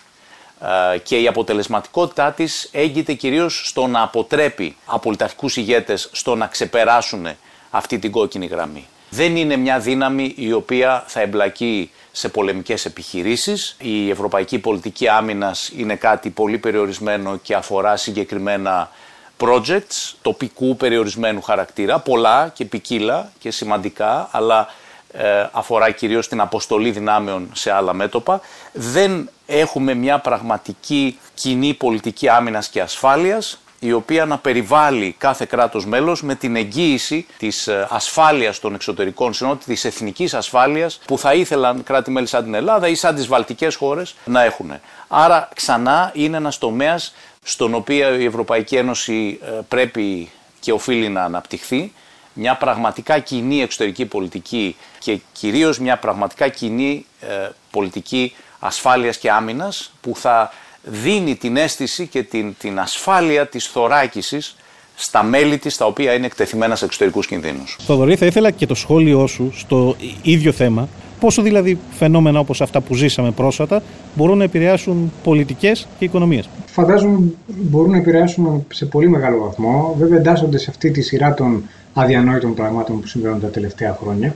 ε, 0.94 0.98
και 0.98 1.20
η 1.20 1.26
αποτελεσματικότητά 1.26 2.32
της 2.32 2.68
έγκυται 2.72 3.12
κυρίως 3.12 3.68
στο 3.68 3.86
να 3.86 4.02
αποτρέπει 4.02 4.76
απολυταρχικούς 4.84 5.56
ηγέτες 5.56 6.08
στο 6.12 6.34
να 6.34 6.46
ξεπεράσουν 6.46 7.26
αυτή 7.70 7.98
την 7.98 8.10
κόκκινη 8.10 8.46
γραμμή. 8.46 8.86
Δεν 9.10 9.36
είναι 9.36 9.56
μια 9.56 9.78
δύναμη 9.78 10.34
η 10.36 10.52
οποία 10.52 11.04
θα 11.06 11.20
εμπλακεί 11.20 11.90
σε 12.12 12.28
πολεμικές 12.28 12.84
επιχειρήσεις. 12.84 13.76
Η 13.78 14.10
ευρωπαϊκή 14.10 14.58
πολιτική 14.58 15.08
άμυνας 15.08 15.70
είναι 15.76 15.96
κάτι 15.96 16.30
πολύ 16.30 16.58
περιορισμένο 16.58 17.36
και 17.36 17.54
αφορά 17.54 17.96
συγκεκριμένα 17.96 18.90
projects 19.38 20.14
τοπικού 20.22 20.76
περιορισμένου 20.76 21.42
χαρακτήρα, 21.42 21.98
πολλά 21.98 22.50
και 22.54 22.64
ποικίλα 22.64 23.32
και 23.38 23.50
σημαντικά, 23.50 24.28
αλλά 24.32 24.68
ε, 25.12 25.46
αφορά 25.52 25.90
κυρίως 25.90 26.28
την 26.28 26.40
αποστολή 26.40 26.90
δυνάμεων 26.90 27.50
σε 27.52 27.70
άλλα 27.70 27.92
μέτωπα. 27.92 28.40
Δεν 28.72 29.30
έχουμε 29.46 29.94
μια 29.94 30.18
πραγματική 30.18 31.18
κοινή 31.34 31.74
πολιτική 31.74 32.28
άμυνας 32.28 32.68
και 32.68 32.80
ασφάλειας 32.80 33.58
η 33.82 33.92
οποία 33.92 34.24
να 34.24 34.38
περιβάλλει 34.38 35.14
κάθε 35.18 35.44
κράτος 35.44 35.86
μέλος 35.86 36.22
με 36.22 36.34
την 36.34 36.56
εγγύηση 36.56 37.26
της 37.38 37.66
ε, 37.66 37.86
ασφάλειας 37.90 38.58
των 38.58 38.74
εξωτερικών 38.74 39.32
συνόρων, 39.32 39.58
της 39.64 39.84
εθνικής 39.84 40.34
ασφάλειας 40.34 41.00
που 41.06 41.18
θα 41.18 41.34
ήθελαν 41.34 41.82
κράτη-μέλη 41.82 42.26
σαν 42.26 42.44
την 42.44 42.54
Ελλάδα 42.54 42.88
ή 42.88 42.94
σαν 42.94 43.14
τις 43.14 43.26
βαλτικές 43.26 43.74
χώρες 43.74 44.14
να 44.24 44.42
έχουν. 44.44 44.72
Άρα 45.08 45.48
ξανά 45.54 46.10
είναι 46.14 46.36
ένας 46.36 46.58
τομέας 46.58 47.14
στον 47.42 47.74
οποίο 47.74 48.14
η 48.14 48.24
Ευρωπαϊκή 48.24 48.76
Ένωση 48.76 49.38
ε, 49.42 49.48
πρέπει 49.68 50.30
και 50.60 50.72
οφείλει 50.72 51.08
να 51.08 51.24
αναπτυχθεί 51.24 51.92
μια 52.32 52.56
πραγματικά 52.56 53.18
κοινή 53.18 53.62
εξωτερική 53.62 54.06
πολιτική 54.06 54.76
και 54.98 55.20
κυρίως 55.32 55.78
μια 55.78 55.96
πραγματικά 55.96 56.48
κοινή 56.48 57.06
ε, 57.20 57.48
πολιτική 57.70 58.36
ασφάλειας 58.58 59.16
και 59.16 59.30
άμυνας 59.30 59.92
που 60.00 60.16
θα 60.16 60.52
δίνει 60.82 61.36
την 61.36 61.56
αίσθηση 61.56 62.06
και 62.06 62.22
την, 62.22 62.54
την 62.58 62.78
ασφάλεια 62.78 63.46
της 63.46 63.66
θωράκισης 63.66 64.56
στα 64.94 65.22
μέλη 65.22 65.58
της 65.58 65.76
τα 65.76 65.86
οποία 65.86 66.12
είναι 66.12 66.26
εκτεθειμένα 66.26 66.76
σε 66.76 66.84
εξωτερικούς 66.84 67.26
κινδύνους. 67.26 67.76
Θοδωρή, 67.80 68.16
θα 68.16 68.26
ήθελα 68.26 68.50
και 68.50 68.66
το 68.66 68.74
σχόλιο 68.74 69.26
σου 69.26 69.50
στο 69.54 69.96
ίδιο 70.22 70.52
θέμα. 70.52 70.88
Πόσο 71.20 71.42
δηλαδή 71.42 71.78
φαινόμενα 71.90 72.38
όπως 72.38 72.60
αυτά 72.60 72.80
που 72.80 72.94
ζήσαμε 72.94 73.30
πρόσφατα 73.30 73.82
μπορούν 74.14 74.38
να 74.38 74.44
επηρεάσουν 74.44 75.12
πολιτικές 75.24 75.86
και 75.98 76.04
οικονομίες; 76.04 76.48
Φαντάζομαι 76.66 77.18
μπορούν 77.46 77.90
να 77.90 77.96
επηρεάσουν 77.96 78.66
σε 78.72 78.86
πολύ 78.86 79.08
μεγάλο 79.08 79.38
βαθμό. 79.38 79.94
Βέβαια 79.98 80.18
εντάσσονται 80.18 80.58
σε 80.58 80.66
αυτή 80.70 80.90
τη 80.90 81.00
σειρά 81.02 81.34
των 81.34 81.68
αδιανόητων 81.94 82.54
πραγμάτων 82.54 83.00
που 83.00 83.06
συμβαίνουν 83.06 83.40
τα 83.40 83.48
τελευταία 83.48 83.98
χρόνια. 84.02 84.34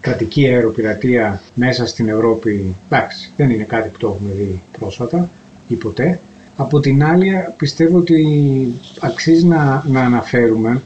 Κρατική 0.00 0.46
αεροπειρατεία 0.46 1.42
μέσα 1.54 1.86
στην 1.86 2.08
Ευρώπη, 2.08 2.74
εντάξει, 2.88 3.32
δεν 3.36 3.50
είναι 3.50 3.64
κάτι 3.64 3.88
που 3.88 3.98
το 3.98 4.06
έχουμε 4.06 4.30
δει 4.32 4.62
πρόσφατα 4.78 5.28
ή 5.68 5.74
ποτέ. 5.74 6.20
Από 6.56 6.80
την 6.80 7.04
άλλη, 7.04 7.32
πιστεύω 7.56 7.98
ότι 7.98 8.74
αξίζει 9.00 9.46
να, 9.46 9.84
να 9.86 10.00
αναφέρουμε, 10.00 10.82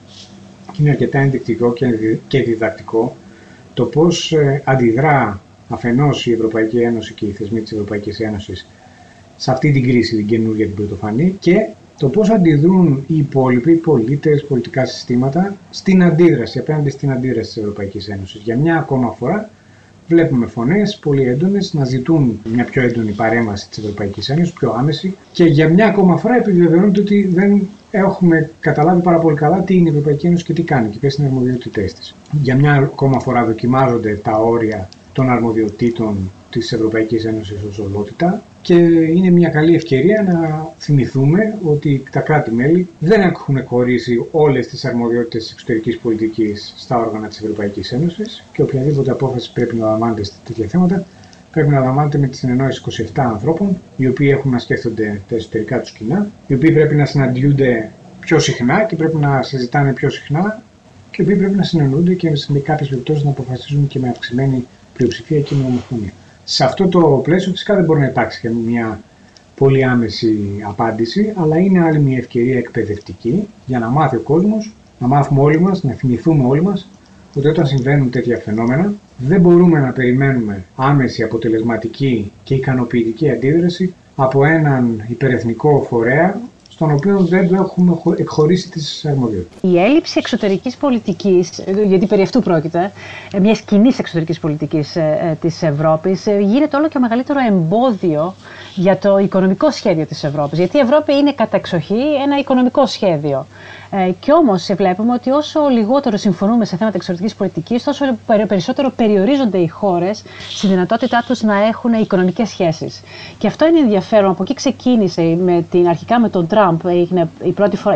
και 0.72 0.76
είναι 0.80 0.90
αρκετά 0.90 1.18
ενδεικτικό 1.18 1.72
και 2.28 2.42
διδακτικό, 2.42 3.16
το 3.75 3.84
πώς 3.84 4.32
ε, 4.32 4.62
αντιδρά 4.64 5.40
αφενός 5.68 6.26
η 6.26 6.32
Ευρωπαϊκή 6.32 6.78
Ένωση 6.78 7.14
και 7.14 7.26
οι 7.26 7.30
θεσμοί 7.30 7.60
της 7.60 7.72
Ευρωπαϊκής 7.72 8.20
Ένωσης 8.20 8.66
σε 9.37 9.50
αυτή 9.50 9.72
την 9.72 9.82
κρίση, 9.82 10.16
την 10.16 10.26
καινούργια 10.26 10.66
την 10.66 10.75
πρωτοφανή 10.75 11.37
και 11.38 11.66
το 11.99 12.08
πώς 12.08 12.30
αντιδρούν 12.30 13.04
οι 13.06 13.16
υπόλοιποι 13.16 13.72
πολίτες, 13.75 14.44
πολιτικά 14.44 14.84
συστήματα 14.87 15.56
στην 15.70 16.02
αντίδραση, 16.02 16.58
απέναντι 16.58 16.90
στην 16.90 17.10
αντίδραση 17.10 17.49
της 17.49 17.56
Ευρωπαϊκής 17.56 18.08
Ένωσης. 18.08 18.40
Για 18.42 18.56
μια 18.56 18.76
ακόμα 18.76 19.10
φορά 19.18 19.50
βλέπουμε 20.11 20.47
φωνές 20.47 20.99
πολύ 21.02 21.23
έντονες 21.23 21.75
να 21.75 21.85
ζητούν 21.85 22.40
μια 22.52 22.64
πιο 22.64 22.83
έντονη 22.83 23.11
παρέμβαση 23.12 23.69
της 23.69 23.79
Ευρωπαϊκής 23.79 24.29
Ένωσης, 24.29 24.52
πιο 24.52 24.75
άμεση 24.79 25.17
και 25.33 25.45
για 25.45 25.69
μια 25.69 25.87
ακόμα 25.87 26.17
φορά 26.17 26.37
επιβεβαιώνεται 26.37 27.00
ότι 27.00 27.26
δεν 27.26 27.69
έχουμε 27.90 28.50
καταλάβει 28.61 29.02
πάρα 29.02 29.19
πολύ 29.19 29.37
καλά 29.37 29.62
τι 29.62 29.75
είναι 29.75 29.88
η 29.88 29.93
Ευρωπαϊκή 29.93 30.26
Ένωση 30.26 30.45
και 30.45 30.52
τι 30.52 30.62
κάνει 30.62 30.88
και 30.88 30.99
ποιες 30.99 31.14
είναι 31.14 31.26
οι 31.26 31.31
αρμοδιότητές 31.31 31.95
της. 31.95 32.14
Για 32.43 32.57
μια 32.57 32.73
ακόμα 32.75 33.21
φορά 33.21 33.45
δοκιμάζονται 33.45 34.14
τα 34.23 34.38
όρια 34.38 34.88
των 35.12 35.31
αρμοδιοτήτων 35.31 36.31
της 36.50 36.73
Ευρωπαϊκής 36.73 37.25
Ένωσης 37.25 37.62
ως 37.69 37.79
ολότητα 37.79 38.43
και 38.62 38.75
είναι 38.75 39.31
μια 39.31 39.49
καλή 39.49 39.75
ευκαιρία 39.75 40.23
να 40.23 40.67
θυμηθούμε 40.79 41.59
ότι 41.64 42.02
τα 42.11 42.21
κράτη-μέλη 42.21 42.88
δεν 42.99 43.21
έχουν 43.21 43.64
χωρίσει 43.64 44.26
όλες 44.31 44.67
τις 44.67 44.85
αρμοδιότητες 44.85 45.43
της 45.43 45.52
εξωτερικής 45.52 45.99
πολιτικής 45.99 46.75
στα 46.76 46.99
όργανα 46.99 47.29
της 47.29 47.40
Ευρωπαϊκής 47.40 47.93
Ένωσης 47.93 48.45
και 48.52 48.62
οποιαδήποτε 48.62 49.11
απόφαση 49.11 49.52
πρέπει 49.52 49.76
να 49.76 49.87
λαμβάνεται 49.87 50.25
σε 50.25 50.33
τέτοια 50.45 50.67
θέματα 50.67 51.07
πρέπει 51.50 51.69
να 51.69 51.81
λαμβάνεται 51.81 52.19
με 52.19 52.26
τη 52.26 52.37
συνεννόηση 52.37 52.83
27 53.14 53.21
ανθρώπων, 53.21 53.81
οι 53.97 54.09
οποίοι 54.09 54.29
έχουν 54.33 54.50
να 54.50 54.59
σκέφτονται 54.59 55.21
τα 55.29 55.37
εσωτερικά 55.37 55.81
τους 55.81 55.90
κοινά, 55.93 56.31
οι 56.47 56.55
οποίοι 56.55 56.73
πρέπει 56.73 56.95
να 56.95 57.07
συναντιούνται 57.07 57.90
πιο 58.21 58.38
συχνά 58.38 58.85
και 58.85 58.97
πρέπει 58.97 59.17
να 59.17 59.43
συζητάνε 59.43 59.93
πιο 59.93 60.11
συχνά 60.11 60.62
και 61.11 61.23
οι 61.23 61.25
οποίοι 61.25 61.37
πρέπει 61.37 61.55
να 61.57 61.62
συνεννοούνται 61.62 62.14
και 62.14 62.35
σε 62.37 62.59
κάποιες 62.59 62.88
περιπτώσεις 62.88 63.25
να 63.25 63.31
αποφασίζουν 63.31 63.87
και 63.87 63.99
με 63.99 64.09
αυξημένη 64.09 64.67
πλειοψηφία 64.95 65.40
και 65.40 65.55
με 65.55 65.64
ομοφωνία. 65.64 66.12
Σε 66.44 66.64
αυτό 66.64 66.88
το 66.88 67.00
πλαίσιο 67.00 67.50
φυσικά 67.50 67.75
δεν 67.75 67.85
μπορεί 67.85 68.00
να 68.00 68.06
υπάρξει 68.06 68.40
και 68.40 68.50
μια 68.50 69.00
πολύ 69.56 69.85
άμεση 69.85 70.61
απάντηση, 70.68 71.32
αλλά 71.37 71.59
είναι 71.59 71.82
άλλη 71.82 71.99
μια 71.99 72.18
ευκαιρία 72.18 72.59
εκπαιδευτική 72.59 73.49
για 73.66 73.78
να 73.78 73.88
μάθει 73.88 74.16
ο 74.16 74.20
κόσμος, 74.20 74.75
να 74.99 75.06
μάθουμε 75.06 75.40
όλοι 75.40 75.61
μας, 75.61 75.82
να 75.82 75.92
θυμηθούμε 75.92 76.44
όλοι 76.44 76.62
μας 76.62 76.88
ότι 77.35 77.49
όταν 77.49 77.66
συμβαίνουν 77.66 78.11
τέτοια 78.11 78.38
φαινόμενα 78.38 78.92
δεν 79.16 79.40
μπορούμε 79.40 79.80
να 79.80 79.92
περιμένουμε 79.92 80.64
άμεση, 80.76 81.23
αποτελεσματική 81.23 82.32
και 82.42 82.54
ικανοποιητική 82.54 83.30
αντίδραση 83.30 83.94
από 84.16 84.44
έναν 84.44 85.04
υπερεθνικό 85.09 85.87
φορέα 85.88 86.40
στον 86.80 86.92
οποίο 86.92 87.18
δεν 87.20 87.49
το 87.49 87.54
έχουμε 87.54 87.96
εκχωρήσει 88.16 88.70
τις 88.70 89.04
αρμοδιότητες. 89.04 89.70
Η 89.72 89.78
έλλειψη 89.78 90.14
εξωτερικής 90.18 90.76
πολιτικής, 90.76 91.62
γιατί 91.87 92.06
περί 92.06 92.22
αυτού 92.22 92.40
πρόκειται, 92.40 92.92
ε, 93.32 93.38
μιας 93.38 93.60
κοινής 93.60 93.99
εξωτερικής 93.99 94.38
πολιτικής 94.40 94.96
ε, 94.96 95.18
ε, 95.30 95.34
της 95.34 95.62
Ευρώπης, 95.62 96.26
γίνεται 96.40 96.76
όλο 96.76 96.88
και 96.88 96.99
μεγαλύτερο 96.99 97.38
εμπόδιο 97.49 98.34
για 98.75 98.99
το 98.99 99.18
οικονομικό 99.18 99.70
σχέδιο 99.70 100.06
της 100.06 100.25
Ευρώπης. 100.25 100.58
Γιατί 100.58 100.76
η 100.76 100.80
Ευρώπη 100.80 101.14
είναι 101.14 101.32
κατά 101.32 101.56
εξοχή 101.56 102.02
ένα 102.25 102.38
οικονομικό 102.38 102.87
σχέδιο. 102.87 103.46
Ε, 103.92 104.11
και 104.20 104.32
όμως 104.32 104.70
βλέπουμε 104.76 105.12
ότι 105.12 105.30
όσο 105.30 105.68
λιγότερο 105.68 106.16
συμφωνούμε 106.16 106.64
σε 106.64 106.76
θέματα 106.76 106.97
εξωτερικής 106.97 107.35
πολιτικής, 107.35 107.82
τόσο 107.85 108.04
περισσότερο 108.49 108.90
περιορίζονται 108.97 109.59
οι 109.59 109.66
χώρες 109.68 110.23
στη 110.50 110.66
δυνατότητά 110.66 111.25
τους 111.26 111.42
να 111.42 111.66
έχουν 111.66 111.92
οικονομικές 111.92 112.49
σχέσεις. 112.49 113.00
Και 113.38 113.47
αυτό 113.47 113.66
είναι 113.66 113.78
ενδιαφέρον. 113.78 114.30
Από 114.30 114.42
εκεί 114.42 114.54
ξεκίνησε 114.54 115.23
με 115.23 115.64
την, 115.70 115.88
αρχικά 115.88 116.18
με 116.20 116.28
τον 116.28 116.47
Τραμπ. 116.47 116.80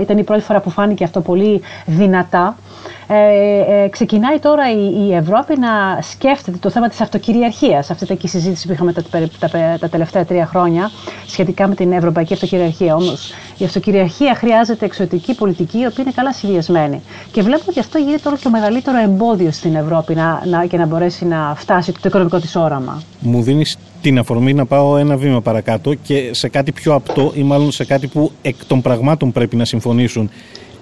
ήταν 0.01 0.19
η 0.19 0.23
πρώτη 0.25 0.41
φορά 0.41 0.61
που 0.61 0.71
φάνηκε 0.71 1.05
αυτό 1.05 1.21
πολύ 1.21 1.61
δυνατά. 1.87 2.57
Ε, 3.07 3.85
ε, 3.85 3.89
ξεκινάει 3.89 4.39
τώρα 4.39 4.71
η, 4.71 5.07
η, 5.09 5.15
Ευρώπη 5.15 5.59
να 5.59 6.03
σκέφτεται 6.03 6.57
το 6.61 6.71
θέμα 6.71 6.89
της 6.89 7.01
αυτοκυριαρχίας. 7.01 7.91
Αυτή 7.91 8.05
ήταν 8.05 8.17
και 8.17 8.27
η 8.27 8.29
συζήτηση 8.29 8.67
που 8.67 8.73
είχαμε 8.73 8.93
τα, 8.93 9.03
τα, 9.39 9.79
τα, 9.81 9.89
τελευταία 9.89 10.25
τρία 10.25 10.47
χρόνια 10.47 10.91
σχετικά 11.27 11.69
με 11.69 11.75
την 11.75 11.93
ευρωπαϊκή 11.93 12.33
αυτοκυριαρχία. 12.33 12.95
Όμως 12.95 13.33
η 13.59 13.65
αυτοκυριαρχία 13.65 14.35
χρειάζεται 14.35 14.85
εξωτική 14.85 15.35
πολιτική, 15.35 15.79
η 15.79 15.87
οποία 15.87 16.03
είναι 16.03 16.13
καλά 16.15 16.33
συνδυασμένη. 16.33 17.03
Και 17.33 17.43
βλέπουμε 17.43 17.67
ότι 17.69 17.79
αυτό 17.79 17.99
γίνεται 17.99 18.29
όλο 18.29 18.37
και 18.37 18.49
μεγαλύτερο 18.49 18.99
εμπόδιο 18.99 19.51
στην 19.51 19.75
Ευρώπη 19.75 20.15
να, 20.15 20.43
να, 20.45 20.67
και 20.67 20.77
να 20.77 20.87
μπορέσει 20.87 21.25
να 21.25 21.55
φτάσει 21.57 21.93
το 21.93 22.01
οικονομικό 22.05 22.39
της 22.41 22.57
όραμα. 22.57 23.03
Μου 23.21 23.43
δίνεις 23.43 23.77
την 24.01 24.19
αφορμή 24.19 24.53
να 24.55 24.67
πάω 24.67 24.97
ένα 24.97 25.17
βήμα 25.17 25.41
παρακάτω 25.41 25.95
και 25.95 26.31
σε 26.35 26.49
κάτι 26.49 26.73
πιο 26.73 26.95
απτό 26.95 27.33
ή 27.35 27.43
μάλλον 27.43 27.73
σε 27.73 27.85
κάτι 27.85 28.07
που 28.07 28.31
εκ 28.43 28.65
των 28.67 28.81
πραγμάτων 28.83 29.33
πρέπει 29.33 29.57
να 29.57 29.65
συμφωνήσουν 29.65 30.31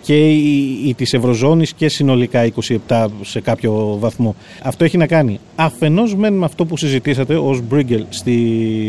και 0.03 0.31
η, 0.31 0.81
η 0.89 0.95
της 0.95 1.13
Ευρωζώνης 1.13 1.73
και 1.73 1.89
συνολικά 1.89 2.51
27 2.89 3.07
σε 3.23 3.41
κάποιο 3.41 3.97
βαθμό. 4.01 4.35
Αυτό 4.63 4.85
έχει 4.85 4.97
να 4.97 5.07
κάνει 5.07 5.41
αφενός 5.57 6.15
με 6.15 6.45
αυτό 6.45 6.65
που 6.65 6.77
συζητήσατε 6.77 7.37
ως 7.37 7.61
Μπρίγκελ 7.61 8.05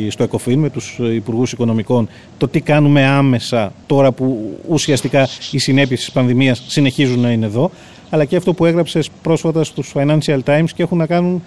στο 0.10 0.24
ΕΚΟΦΗΝ 0.24 0.60
με 0.60 0.70
τους 0.70 1.00
Υπουργούς 1.14 1.52
Οικονομικών 1.52 2.10
το 2.38 2.48
τι 2.48 2.62
κάνουμε 2.62 3.06
άμεσα 3.06 3.74
τώρα 3.86 4.12
που 4.12 4.58
ουσιαστικά 4.68 5.28
οι 5.52 5.58
συνέπειες 5.58 6.00
της 6.00 6.12
πανδημίας 6.12 6.64
συνεχίζουν 6.68 7.20
να 7.20 7.32
είναι 7.32 7.46
εδώ 7.46 7.72
αλλά 8.10 8.26
και 8.26 8.36
αυτό 8.36 8.54
που 8.54 8.66
έγραψες 8.66 9.10
πρόσφατα 9.22 9.64
στους 9.64 9.94
Financial 9.96 10.40
Times 10.46 10.70
και 10.76 10.84
έχουν 10.84 10.98
να 10.98 11.06
κάνουν 11.06 11.44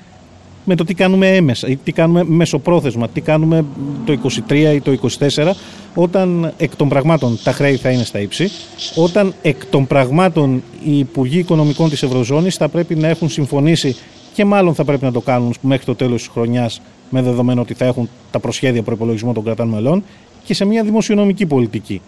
με 0.69 0.75
το 0.75 0.85
τι 0.85 0.95
κάνουμε 0.95 1.37
έμεσα 1.37 1.69
ή 1.69 1.77
τι 1.77 1.93
κάνουμε 1.93 2.25
μεσοπρόθεσμα, 2.25 3.09
τι 3.09 3.21
κάνουμε 3.21 3.65
το 4.05 4.19
23 4.49 4.53
ή 4.75 4.81
το 4.81 4.99
24, 5.19 5.53
όταν 5.95 6.53
εκ 6.57 6.77
των 6.77 6.89
πραγμάτων 6.89 7.39
τα 7.45 7.53
χρέη 7.53 7.77
θα 7.77 7.91
είναι 7.91 8.05
στα 8.05 8.21
ύψη, 8.21 8.51
όταν 8.95 9.35
εκ 9.43 9.67
των 9.67 9.87
πραγμάτων 9.87 10.63
οι 10.85 10.99
Υπουργοί 10.99 11.39
Οικονομικών 11.39 11.91
της 11.91 12.03
Ευρωζώνης 12.03 12.57
θα 12.57 12.69
πρέπει 12.69 12.95
να 12.95 13.09
έχουν 13.09 13.29
συμφωνήσει 13.29 13.97
και 14.33 14.45
μάλλον 14.45 14.75
θα 14.75 14.85
πρέπει 14.85 15.05
να 15.05 15.13
το 15.13 15.21
κάνουν 15.21 15.55
μέχρι 15.61 15.85
το 15.85 15.95
τέλος 15.95 16.23
της 16.23 16.31
χρονιάς 16.33 16.81
με 17.11 17.23
δεδομένο 17.23 17.61
ότι 17.61 17.75
θα 17.75 17.85
έχουν 17.85 18.09
τα 18.31 18.39
προσχέδια 18.39 18.83
προπολογισμού 18.83 19.33
των 19.33 19.45
κρατών 19.45 19.69
μελών 19.69 20.05
και 20.45 20.55
σε 20.55 20.65
μια 20.65 20.83
δημοσιονομική 20.83 21.47
πολιτική. 21.47 22.01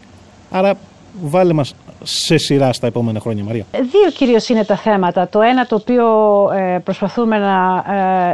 Άρα 0.51 0.79
βάλε 1.23 1.53
μας 1.53 1.75
σε 2.03 2.37
σειρά 2.37 2.73
στα 2.73 2.87
επόμενα 2.87 3.21
χρόνια, 3.21 3.45
Μαρία. 3.45 3.65
Δύο 3.73 4.11
κυρίως 4.15 4.49
είναι 4.49 4.65
τα 4.65 4.77
θέματα. 4.77 5.29
Το 5.29 5.41
ένα 5.41 5.67
το 5.67 5.75
οποίο 5.75 6.07
ε, 6.53 6.79
προσπαθούμε 6.79 7.39
να, 7.39 7.85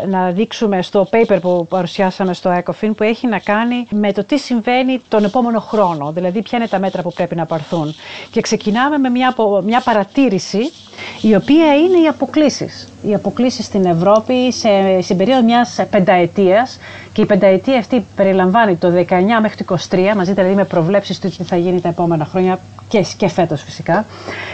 ε, 0.02 0.06
να 0.06 0.30
δείξουμε 0.30 0.82
στο 0.82 1.08
paper 1.10 1.38
που 1.40 1.66
παρουσιάσαμε 1.68 2.34
στο 2.34 2.62
ECOFIN 2.64 2.90
που 2.96 3.02
έχει 3.02 3.26
να 3.26 3.38
κάνει 3.38 3.86
με 3.90 4.12
το 4.12 4.24
τι 4.24 4.38
συμβαίνει 4.38 5.00
τον 5.08 5.24
επόμενο 5.24 5.60
χρόνο, 5.60 6.12
δηλαδή 6.12 6.42
ποια 6.42 6.58
είναι 6.58 6.68
τα 6.68 6.78
μέτρα 6.78 7.02
που 7.02 7.12
πρέπει 7.12 7.34
να 7.34 7.46
πάρθουν. 7.46 7.94
Και 8.30 8.40
ξεκινάμε 8.40 8.98
με 8.98 9.08
μια, 9.08 9.34
μια 9.64 9.80
παρατήρηση 9.80 10.72
η 11.20 11.34
οποία 11.34 11.74
είναι 11.74 11.98
οι 11.98 12.06
αποκλήσεις. 12.08 12.88
Οι 13.06 13.14
αποκλήσεις 13.14 13.64
στην 13.64 13.84
Ευρώπη 13.84 14.52
σε, 14.52 14.68
στην 15.02 15.16
περίοδο 15.16 15.42
μιας 15.42 15.80
πενταετίας. 15.90 16.78
Και 17.12 17.22
η 17.22 17.26
πενταετία 17.26 17.78
αυτή 17.78 18.06
περιλαμβάνει 18.16 18.76
το 18.76 18.88
19 18.88 19.04
μέχρι 19.42 19.64
το 19.64 19.76
23, 19.90 20.12
μαζί 20.16 20.32
δηλαδή 20.32 20.54
με 20.54 20.64
προβλέψεις 20.64 21.18
του 21.20 21.28
τι 21.28 21.44
θα 21.44 21.56
γίνει 21.56 21.80
τα 21.80 21.88
επόμενα 21.88 22.24
χρόνια 22.24 22.58
και, 22.88 23.04
και 23.16 23.28
φέτος 23.28 23.62
φυσικά. 23.62 24.04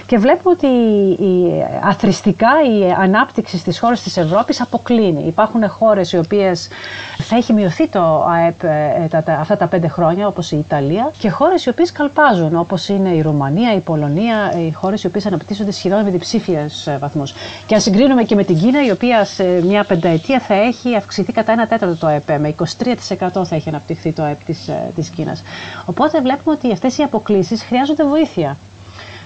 Και 0.06 0.18
βλέπουμε 0.18 0.54
ότι 0.54 0.66
η, 1.22 1.64
αθρηστικά 1.82 2.48
η 2.78 2.92
ανάπτυξη 2.98 3.58
στις 3.58 3.78
χώρες 3.78 4.02
της 4.02 4.16
Ευρώπης 4.16 4.60
αποκλίνει. 4.60 5.24
Υπάρχουν 5.26 5.68
χώρες 5.68 6.12
οι 6.12 6.18
οποίες 6.18 6.68
θα 7.18 7.36
έχει 7.36 7.52
μειωθεί 7.52 7.88
το 7.88 8.24
ΑΕΠ 8.28 8.62
ε, 8.62 9.06
τα, 9.10 9.22
τα, 9.22 9.32
αυτά 9.32 9.56
τα 9.56 9.66
πέντε 9.66 9.88
χρόνια, 9.88 10.26
όπως 10.26 10.52
η 10.52 10.56
Ιταλία, 10.58 11.10
και 11.18 11.30
χώρες 11.30 11.64
οι 11.64 11.68
οποίες 11.68 11.92
καλπάζουν, 11.92 12.56
όπως 12.56 12.88
είναι 12.88 13.08
η 13.08 13.20
Ρουμανία, 13.22 13.74
η 13.74 13.78
Πολωνία, 13.80 14.52
οι 14.66 14.70
χώρες 14.72 15.02
οι 15.02 15.06
οποίες 15.06 15.26
αναπτύσσονται 15.26 15.70
σχεδόν 15.70 16.04
με 16.04 16.10
διψήφιες 16.10 16.86
ε, 16.86 16.96
βαθμούς. 17.00 17.34
Και 17.66 17.74
αν 17.74 17.80
συγκρίνουμε 17.80 18.22
και 18.22 18.34
με 18.34 18.44
την 18.44 18.58
Κίνα, 18.58 18.84
η 18.86 18.90
οποία 18.90 19.24
σε 19.24 19.44
μια 19.44 19.84
πενταετία 19.84 20.40
θα 20.40 20.54
έχει 20.54 20.96
αυξηθεί 20.96 21.32
κατά 21.32 21.52
ένα 21.52 21.66
τέταρτο 21.66 21.96
το 21.96 22.06
ΑΕΠ, 22.06 22.30
με 22.40 22.54
23% 23.18 23.44
θα 23.44 23.54
έχει 23.54 23.68
αναπτυχθεί 23.68 24.12
το 24.12 24.22
ΑΕΠ 24.22 24.44
της, 24.44 24.68
ε, 24.68 24.90
της 24.94 25.08
Κίνας. 25.08 25.42
Οπότε 25.86 26.20
βλέπουμε 26.20 26.54
ότι 26.54 26.72
αυτές 26.72 26.98
οι 26.98 27.02
αποκλήσεις 27.02 27.62
χρειάζονται 27.62 28.04
βοήθεια. 28.04 28.18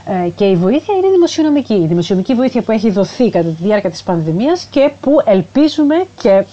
Ε, 0.06 0.28
και 0.28 0.44
η 0.44 0.56
βοήθεια 0.56 0.94
είναι 0.94 1.08
δημοσιονομική. 1.12 1.74
Η 1.74 1.86
δημοσιονομική 1.86 2.34
βοήθεια 2.34 2.62
που 2.62 2.72
έχει 2.72 2.90
δοθεί 2.90 3.30
κατά 3.30 3.48
τη 3.48 3.62
διάρκεια 3.64 3.90
της 3.90 4.02
πανδημίας 4.02 4.66
και 4.70 4.90
που 5.00 5.20
ελπίζουμε 5.24 5.94
και 6.20 6.28
ε, 6.28 6.44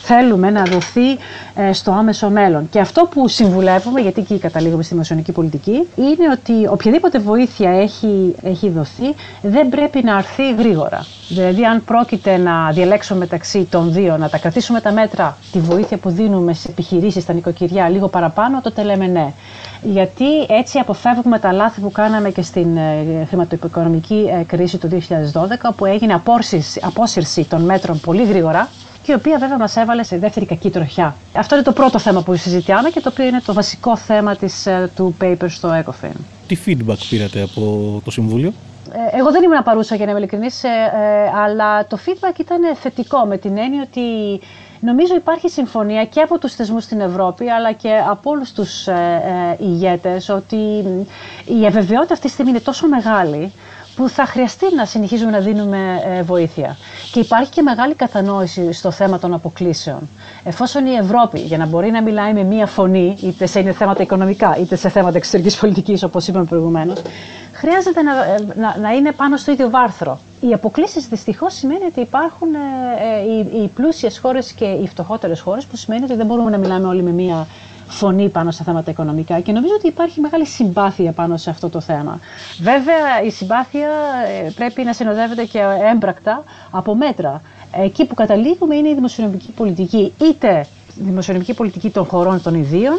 θέλουμε 0.00 0.50
να 0.50 0.62
δοθεί 0.62 1.10
ε, 1.54 1.72
στο 1.72 1.90
άμεσο 1.92 2.30
μέλλον. 2.30 2.68
Και 2.70 2.80
αυτό 2.80 3.08
που 3.10 3.28
συμβουλεύουμε, 3.28 4.00
γιατί 4.00 4.20
εκεί 4.20 4.38
καταλήγουμε 4.38 4.82
στη 4.82 4.92
δημοσιονομική 4.92 5.32
πολιτική, 5.32 5.88
είναι 5.96 6.30
ότι 6.32 6.66
οποιαδήποτε 6.70 7.18
βοήθεια 7.18 7.70
έχει, 7.70 8.34
έχει 8.42 8.68
δοθεί 8.68 9.14
δεν 9.42 9.68
πρέπει 9.68 10.02
να 10.02 10.16
αρθεί 10.16 10.54
γρήγορα. 10.54 11.06
Δηλαδή, 11.28 11.64
αν 11.64 11.84
πρόκειται 11.84 12.36
να 12.36 12.70
διαλέξουμε 12.70 13.18
μεταξύ 13.18 13.64
των 13.70 13.92
δύο, 13.92 14.16
να 14.16 14.28
τα 14.28 14.38
κρατήσουμε 14.38 14.80
τα 14.80 14.92
μέτρα, 14.92 15.36
τη 15.52 15.58
βοήθεια 15.58 15.96
που 15.96 16.10
δίνουμε 16.10 16.52
σε 16.54 16.68
επιχειρήσεις, 16.70 17.22
στα 17.22 17.32
νοικοκυριά, 17.32 17.88
λίγο 17.88 18.08
παραπάνω, 18.08 18.60
τότε 18.60 18.82
λέμε 18.82 19.06
ναι. 19.06 19.32
Γιατί 19.82 20.40
έτσι 20.48 20.78
αποφεύγουμε 20.78 21.38
τα 21.38 21.52
λάθη 21.52 21.80
που 21.80 21.90
κάναμε 21.92 22.30
και 22.30 22.42
στην 22.42 22.76
ε, 22.76 23.24
χρηματοοικονομική 23.28 24.28
ε, 24.40 24.42
κρίση 24.42 24.78
του 24.78 24.88
2012, 24.88 25.70
που 25.76 25.84
έγινε 25.84 26.22
απόσυρση 26.80 27.44
των 27.44 27.62
μέτρων 27.62 28.00
πολύ 28.00 28.24
γρήγορα 28.24 28.68
και 29.02 29.12
η 29.12 29.16
οποία 29.16 29.38
βέβαια 29.38 29.58
μας 29.58 29.76
έβαλε 29.76 30.02
σε 30.02 30.18
δεύτερη 30.18 30.46
κακή 30.46 30.70
τροχιά. 30.70 31.16
Αυτό 31.32 31.54
είναι 31.54 31.64
το 31.64 31.72
πρώτο 31.72 31.98
θέμα 31.98 32.22
που 32.22 32.36
συζητάμε 32.36 32.90
και 32.90 33.00
το 33.00 33.08
οποίο 33.12 33.24
είναι 33.24 33.40
το 33.46 33.52
βασικό 33.52 33.96
θέμα 33.96 34.36
της, 34.36 34.66
ε, 34.66 34.90
του 34.96 35.16
paper 35.20 35.46
στο 35.48 35.82
ECOFIN. 35.84 36.12
Τι 36.46 36.56
feedback 36.66 36.96
πήρατε 37.10 37.42
από 37.42 37.60
το 38.04 38.10
Συμβούλιο; 38.10 38.52
Ε, 38.92 39.18
εγώ 39.18 39.30
δεν 39.30 39.42
ήμουν 39.42 39.62
παρούσα 39.62 39.94
για 39.94 40.04
να 40.04 40.10
είμαι 40.10 40.20
ειλικρινής, 40.20 40.64
ε, 40.64 40.68
αλλά 41.44 41.86
το 41.86 41.98
feedback 42.06 42.38
ήταν 42.38 42.76
θετικό 42.76 43.18
με 43.24 43.38
την 43.38 43.58
έννοια 43.58 43.86
ότι 43.88 44.00
νομίζω 44.80 45.14
υπάρχει 45.14 45.48
συμφωνία 45.48 46.04
και 46.04 46.20
από 46.20 46.38
τους 46.38 46.54
θεσμούς 46.54 46.84
στην 46.84 47.00
Ευρώπη 47.00 47.50
αλλά 47.50 47.72
και 47.72 47.90
από 48.08 48.30
όλους 48.30 48.52
τους 48.52 48.86
ε, 48.86 49.56
ηγέτες 49.58 50.28
ότι 50.28 50.56
η 51.60 51.66
αβεβαιότητα 51.66 52.12
αυτή 52.14 52.26
τη 52.26 52.32
στιγμή 52.32 52.50
είναι 52.50 52.60
τόσο 52.60 52.88
μεγάλη 52.88 53.52
που 53.98 54.08
θα 54.08 54.26
χρειαστεί 54.26 54.74
να 54.74 54.84
συνεχίζουμε 54.84 55.30
να 55.30 55.38
δίνουμε 55.38 55.78
ε, 56.04 56.22
βοήθεια. 56.22 56.76
Και 57.12 57.20
υπάρχει 57.20 57.50
και 57.50 57.62
μεγάλη 57.62 57.94
κατανόηση 57.94 58.72
στο 58.72 58.90
θέμα 58.90 59.18
των 59.18 59.34
αποκλήσεων. 59.34 60.08
Εφόσον 60.44 60.86
η 60.86 60.94
Ευρώπη, 60.94 61.40
για 61.40 61.58
να 61.58 61.66
μπορεί 61.66 61.90
να 61.90 62.02
μιλάει 62.02 62.32
με 62.32 62.42
μία 62.42 62.66
φωνή, 62.66 63.16
είτε 63.22 63.46
σε 63.46 63.72
θέματα 63.72 64.02
οικονομικά, 64.02 64.56
είτε 64.60 64.76
σε 64.76 64.88
θέματα 64.88 65.16
εξωτερικής 65.16 65.56
πολιτικής, 65.56 66.02
όπως 66.02 66.28
είπαμε 66.28 66.44
προηγουμένως, 66.44 67.02
χρειάζεται 67.52 68.02
να, 68.02 68.12
ε, 68.24 68.44
να, 68.56 68.76
να, 68.78 68.90
είναι 68.92 69.12
πάνω 69.12 69.36
στο 69.36 69.52
ίδιο 69.52 69.70
βάρθρο. 69.70 70.18
Οι 70.40 70.52
αποκλήσεις 70.52 71.06
δυστυχώς 71.08 71.54
σημαίνει 71.54 71.84
ότι 71.84 72.00
υπάρχουν 72.00 72.48
ε, 72.54 72.58
ε, 73.18 73.32
οι, 73.32 73.62
οι 73.62 73.68
πλούσιες 73.68 74.18
χώρες 74.18 74.52
και 74.52 74.64
οι 74.64 74.88
φτωχότερες 74.88 75.40
χώρες, 75.40 75.64
που 75.64 75.76
σημαίνει 75.76 76.04
ότι 76.04 76.14
δεν 76.14 76.26
μπορούμε 76.26 76.50
να 76.50 76.56
μιλάμε 76.58 76.86
όλοι 76.88 77.02
με 77.02 77.10
μία 77.10 77.46
φωνή 77.88 78.28
πάνω 78.28 78.50
στα 78.50 78.64
θέματα 78.64 78.90
οικονομικά 78.90 79.40
και 79.40 79.52
νομίζω 79.52 79.74
ότι 79.74 79.86
υπάρχει 79.86 80.20
μεγάλη 80.20 80.46
συμπάθεια 80.46 81.12
πάνω 81.12 81.36
σε 81.36 81.50
αυτό 81.50 81.68
το 81.68 81.80
θέμα. 81.80 82.20
Βέβαια, 82.60 83.22
η 83.26 83.30
συμπάθεια 83.30 83.88
ε, 84.46 84.50
πρέπει 84.54 84.82
να 84.84 84.92
συνοδεύεται 84.92 85.44
και 85.44 85.60
έμπρακτα 85.94 86.44
από 86.70 86.94
μέτρα. 86.96 87.42
Εκεί 87.72 88.04
που 88.06 88.14
καταλήγουμε 88.14 88.76
είναι 88.76 88.88
η 88.88 88.94
δημοσιονομική 88.94 89.50
πολιτική, 89.52 90.12
είτε 90.20 90.66
η 90.98 91.02
δημοσιονομική 91.02 91.54
πολιτική 91.54 91.90
των 91.90 92.04
χωρών 92.04 92.42
των 92.42 92.54
ιδίων, 92.54 92.98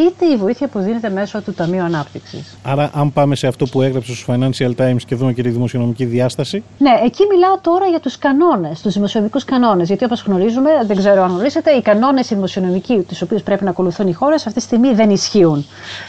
είτε 0.00 0.26
η 0.26 0.36
βοήθεια 0.36 0.68
που 0.68 0.78
δίνεται 0.78 1.10
μέσω 1.10 1.40
του 1.42 1.52
Ταμείου 1.52 1.82
Ανάπτυξης. 1.82 2.56
Άρα, 2.62 2.90
αν 2.94 3.12
πάμε 3.12 3.34
σε 3.34 3.46
αυτό 3.46 3.66
που 3.66 3.82
έγραψε 3.82 4.14
στους 4.14 4.26
Financial 4.28 4.74
Times 4.76 5.02
και 5.06 5.14
δούμε 5.14 5.32
και 5.32 5.42
τη 5.42 5.48
δημοσιονομική 5.48 6.04
διάσταση. 6.04 6.62
Ναι, 6.78 6.90
εκεί 7.04 7.22
μιλάω 7.30 7.58
τώρα 7.60 7.86
για 7.86 8.00
τους 8.00 8.18
κανόνες, 8.18 8.80
τους 8.80 8.94
δημοσιονομικούς 8.94 9.44
κανόνες. 9.44 9.86
Γιατί 9.88 10.04
όπως 10.04 10.22
γνωρίζουμε, 10.22 10.70
δεν 10.86 10.96
ξέρω 10.96 11.22
αν 11.22 11.30
γνωρίζετε, 11.30 11.70
οι 11.70 11.82
κανόνες 11.82 12.30
οι 12.30 12.34
δημοσιονομικοί, 12.34 13.04
τους 13.08 13.22
οποίους 13.22 13.42
πρέπει 13.42 13.64
να 13.64 13.70
ακολουθούν 13.70 14.06
οι 14.08 14.12
χώρες, 14.12 14.46
αυτή 14.46 14.58
τη 14.58 14.64
στιγμή 14.64 14.94
δεν 14.94 15.10
ισχύουν. 15.10 15.66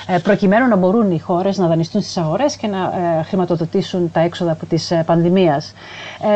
Ε, 0.08 0.18
προκειμένου 0.18 0.68
να 0.68 0.76
μπορούν 0.76 1.12
οι 1.12 1.20
χώρες 1.20 1.58
να 1.58 1.68
δανειστούν 1.68 2.02
στις 2.02 2.18
αγορές 2.18 2.56
και 2.56 2.68
να 2.68 2.78
ε, 3.20 3.24
χρηματοδοτήσουν 3.24 4.12
τα 4.12 4.20
έξοδα 4.20 4.52
από 4.52 4.66
τη 4.66 4.78
ε, 4.90 4.96
πανδημίας. 5.06 5.74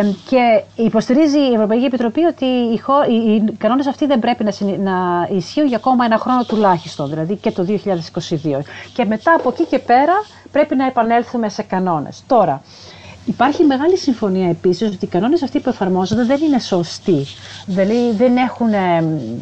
Ε, 0.02 0.06
και 0.30 0.64
υποστηρίζει 0.76 1.38
η 1.38 1.54
Ευρωπαϊκή 1.54 1.86
Επιτροπή 1.86 2.24
ότι 2.24 2.46
οι, 2.46 2.82
οι, 3.10 3.34
οι 3.36 3.52
κανόνες 3.58 3.88
αυτοί 3.88 4.06
δεν 4.06 4.20
πρέπει 4.20 4.44
να, 4.44 4.52
να 4.84 5.28
ισχύουν 5.36 5.68
για 5.68 5.78
ακόμα 5.78 6.06
ένα 6.06 6.18
χρόνο 6.18 6.44
τουλάχιστον. 6.44 7.10
Δηλαδή 7.10 7.36
και 7.44 7.52
το 7.52 7.66
2022. 7.68 8.62
Και 8.94 9.06
μετά 9.06 9.34
από 9.34 9.50
εκεί 9.50 9.66
και 9.66 9.80
πέρα 9.80 10.14
πρέπει 10.52 10.76
να 10.76 10.86
επανέλθουμε 10.86 11.50
σε 11.50 11.62
κανόνες. 11.64 12.24
Τώρα, 12.28 12.62
Υπάρχει 13.26 13.64
μεγάλη 13.64 13.98
συμφωνία 13.98 14.50
επίσης 14.50 14.88
ότι 14.96 15.06
οι 15.06 15.08
κανόνες 15.08 15.44
αυτοί 15.44 15.60
που 15.60 15.70
εφαρμόζονται 15.70 16.24
δεν 16.24 16.42
είναι 16.42 16.60
σωστοί. 16.60 17.26
Δηλαδή 17.66 18.12
δεν 18.18 18.38
έχουν, 18.38 18.70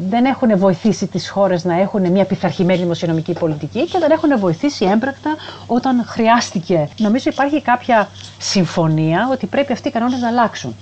δεν 0.08 0.24
έχουν 0.24 0.58
βοηθήσει 0.58 1.06
τις 1.06 1.28
χώρες 1.30 1.64
να 1.64 1.80
έχουν 1.80 2.10
μια 2.10 2.24
πειθαρχημένη 2.24 2.78
δημοσιονομική 2.80 3.32
πολιτική 3.32 3.84
και 3.86 3.98
δεν 3.98 4.10
έχουν 4.10 4.38
βοηθήσει 4.38 4.84
έμπρακτα 4.84 5.36
όταν 5.66 6.04
χρειάστηκε. 6.06 6.88
Νομίζω 6.98 7.30
υπάρχει 7.32 7.62
κάποια 7.62 8.08
συμφωνία 8.38 9.28
ότι 9.32 9.46
πρέπει 9.46 9.72
αυτοί 9.72 9.88
οι 9.88 9.90
κανόνες 9.90 10.20
να 10.20 10.28
αλλάξουν. 10.28 10.76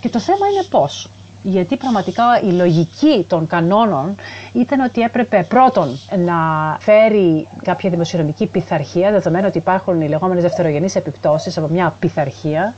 Και 0.00 0.08
το 0.08 0.18
θέμα 0.18 0.46
είναι 0.52 0.62
πώς 0.70 1.10
γιατί 1.42 1.76
πραγματικά 1.76 2.24
η 2.44 2.50
λογική 2.52 3.24
των 3.28 3.46
κανόνων 3.46 4.14
ήταν 4.52 4.80
ότι 4.80 5.00
έπρεπε 5.00 5.46
πρώτον 5.48 5.98
να 6.24 6.34
φέρει 6.80 7.48
κάποια 7.62 7.90
δημοσιονομική 7.90 8.46
πειθαρχία, 8.46 9.10
δεδομένου 9.10 9.44
ότι 9.48 9.58
υπάρχουν 9.58 10.00
οι 10.00 10.08
λεγόμενες 10.08 10.42
δευτερογενείς 10.42 10.94
επιπτώσεις 10.96 11.58
από 11.58 11.68
μια 11.68 11.94
πειθαρχία 12.00 12.74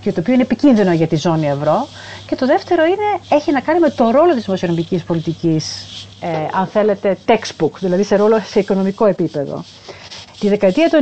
και 0.00 0.12
το 0.12 0.20
οποίο 0.20 0.32
είναι 0.32 0.42
επικίνδυνο 0.42 0.92
για 0.92 1.06
τη 1.06 1.16
ζώνη 1.16 1.46
ευρώ. 1.48 1.86
Και 2.26 2.36
το 2.36 2.46
δεύτερο 2.46 2.84
είναι, 2.84 3.20
έχει 3.28 3.52
να 3.52 3.60
κάνει 3.60 3.78
με 3.80 3.90
το 3.90 4.10
ρόλο 4.10 4.34
της 4.34 4.44
δημοσιονομικής 4.44 5.02
πολιτικής, 5.02 5.64
ε, 6.20 6.26
αν 6.58 6.66
θέλετε, 6.66 7.18
textbook, 7.26 7.70
δηλαδή 7.80 8.02
σε 8.02 8.16
ρόλο 8.16 8.40
σε 8.46 8.58
οικονομικό 8.60 9.06
επίπεδο. 9.06 9.64
Τη 10.38 10.48
δεκαετία 10.48 10.88
του 10.88 10.98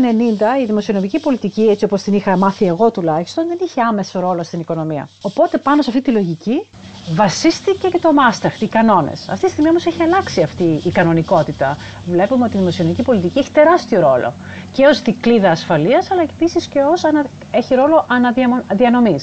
90 0.58 0.60
η 0.62 0.64
δημοσιονομική 0.66 1.20
πολιτική, 1.20 1.62
έτσι 1.62 1.84
όπως 1.84 2.02
την 2.02 2.14
είχα 2.14 2.36
μάθει 2.36 2.66
εγώ 2.66 2.90
τουλάχιστον, 2.90 3.46
δεν 3.48 3.58
είχε 3.62 3.80
άμεσο 3.80 4.20
ρόλο 4.20 4.42
στην 4.42 4.60
οικονομία. 4.60 5.08
Οπότε 5.22 5.58
πάνω 5.58 5.82
σε 5.82 5.90
αυτή 5.90 6.02
τη 6.02 6.10
λογική 6.10 6.68
βασίστηκε 7.10 7.88
και 7.88 7.98
το 7.98 8.12
Μάσταχτ, 8.12 8.62
οι 8.62 8.66
κανόνες. 8.68 9.28
Αυτή 9.28 9.44
τη 9.44 9.50
στιγμή 9.50 9.70
όμως 9.70 9.86
έχει 9.86 10.02
αλλάξει 10.02 10.42
αυτή 10.42 10.80
η 10.84 10.90
κανονικότητα. 10.90 11.76
Βλέπουμε 12.06 12.44
ότι 12.44 12.56
η 12.56 12.58
δημοσιονομική 12.58 13.02
πολιτική 13.02 13.38
έχει 13.38 13.50
τεράστιο 13.50 14.00
ρόλο 14.00 14.32
και 14.72 14.86
ως 14.86 15.02
δικλίδα 15.02 15.50
ασφαλείας, 15.50 16.10
αλλά 16.10 16.22
επίσης 16.22 16.66
και 16.66 16.78
ως 16.80 17.04
ανα... 17.04 17.24
έχει 17.50 17.74
ρόλο 17.74 18.06
αναδιανομή. 18.08 19.18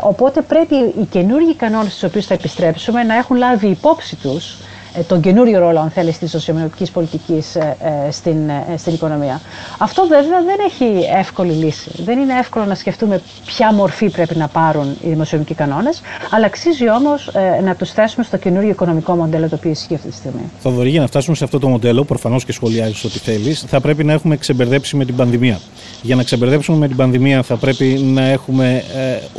Οπότε 0.00 0.40
πρέπει 0.40 0.74
οι 0.74 1.04
καινούργιοι 1.10 1.54
κανόνες 1.54 1.90
στους 1.90 2.02
οποίους 2.02 2.26
θα 2.26 2.34
επιστρέψουμε 2.34 3.02
να 3.02 3.14
έχουν 3.14 3.36
λάβει 3.36 3.66
υπόψη 3.66 4.16
τους 4.16 4.52
ε, 4.52 4.64
τον 5.06 5.20
καινούριο 5.20 5.58
ρόλο, 5.58 5.80
αν 5.80 5.90
θέλεις, 5.90 6.18
της 6.18 6.30
σοσιομετρική 6.30 6.92
πολιτικής 6.92 7.54
ε, 7.54 7.76
ε, 8.06 8.10
στην, 8.10 8.50
στην 8.76 8.94
οικονομία. 8.94 9.40
Αυτό 9.78 10.06
βέβαια 10.06 10.42
δεν 10.44 10.58
έχει 10.66 11.06
εύκολη 11.18 11.52
λύση. 11.52 11.90
Δεν 12.04 12.18
είναι 12.18 12.38
εύκολο 12.38 12.64
να 12.64 12.74
σκεφτούμε 12.74 13.22
ποια 13.46 13.72
μορφή 13.72 14.10
πρέπει 14.10 14.36
να 14.36 14.48
πάρουν 14.48 14.96
οι 15.02 15.08
δημοσιονομικοί 15.08 15.54
κανόνες, 15.54 16.00
αλλά 16.30 16.46
αξίζει 16.46 16.90
όμως 16.90 17.30
να 17.64 17.74
τους 17.74 17.90
θέσουμε 17.90 18.24
στο 18.24 18.36
καινούριο 18.36 18.68
οικονομικό 18.70 19.14
μοντέλο 19.14 19.48
το 19.48 19.54
οποίο 19.54 19.70
ισχύει 19.70 19.94
αυτή 19.94 20.08
τη 20.08 20.14
στιγμή. 20.14 20.50
Θοδωρή, 20.60 20.90
για 20.90 21.00
να 21.00 21.06
φτάσουμε 21.06 21.36
σε 21.36 21.44
αυτό 21.44 21.58
το 21.58 21.68
μοντέλο, 21.68 22.04
προφανώς 22.04 22.44
και 22.44 22.52
σχολιάζεις 22.52 23.04
ό,τι 23.04 23.18
θέλεις, 23.18 23.64
θα 23.68 23.80
πρέπει 23.80 24.04
να 24.04 24.12
έχουμε 24.12 24.36
ξεμπερδέψει 24.36 24.96
με 24.96 25.04
την 25.04 25.16
πανδημία. 25.16 25.60
Για 26.02 26.16
να 26.16 26.22
ξεμπερδέψουμε 26.22 26.78
με 26.78 26.88
την 26.88 26.96
πανδημία, 26.96 27.42
θα 27.42 27.56
πρέπει 27.56 27.84
να 27.84 28.22
έχουμε 28.22 28.84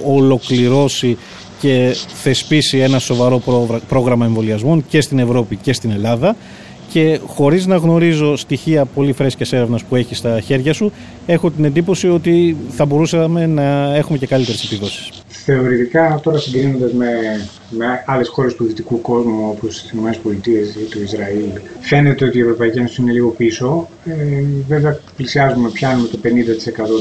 ολοκληρώσει 0.06 1.18
και 1.62 1.96
θεσπίσει 2.14 2.78
ένα 2.78 3.00
σοβαρό 3.00 3.42
πρόγραμμα 3.88 4.26
εμβολιασμών 4.26 4.86
και 4.88 5.02
στην 5.02 5.20
Ευρώπη 5.20 5.56
και 5.56 5.74
στην 5.74 5.92
Ελλάδα 5.92 6.36
και 6.92 7.20
χωρίς 7.28 7.66
να 7.66 7.76
γνωρίζω 7.76 8.36
στοιχεία 8.36 8.86
πολύ 8.86 9.14
φρέσκες 9.14 9.54
έρευνας 9.54 9.84
που 9.84 9.96
έχεις 9.96 10.18
στα 10.18 10.40
χέρια 10.40 10.74
σου 10.74 10.92
έχω 11.26 11.52
την 11.52 11.66
εντύπωση 11.66 12.10
ότι 12.10 12.58
θα 12.70 12.86
μπορούσαμε 12.86 13.46
να 13.46 13.96
έχουμε 13.96 14.18
και 14.18 14.28
καλύτερες 14.28 14.64
επιδόσεις. 14.64 15.10
Θεωρητικά 15.28 16.20
τώρα 16.24 16.38
συγκρίνοντας 16.38 16.94
με, 16.94 17.08
με 17.70 17.86
άλλες 18.06 18.28
χώρες 18.28 18.56
του 18.56 18.64
δυτικού 18.66 19.02
κόσμου 19.02 19.50
όπως 19.50 19.82
τις 19.82 19.92
ΗΠΑ 19.92 20.12
ή 20.82 20.84
το 20.90 21.02
Ισραήλ 21.04 21.50
φαίνεται 21.80 22.26
ότι 22.26 22.38
η 22.38 22.42
Ευρωπαϊκή 22.42 22.78
Ένωση 22.78 23.02
είναι 23.02 23.12
λίγο 23.12 23.30
πίσω. 23.30 23.88
Ε, 24.06 24.14
βέβαια 24.68 25.00
πλησιάζουμε, 25.16 25.70
πιάνουμε 25.70 26.08
το 26.08 26.20
50% 26.24 26.28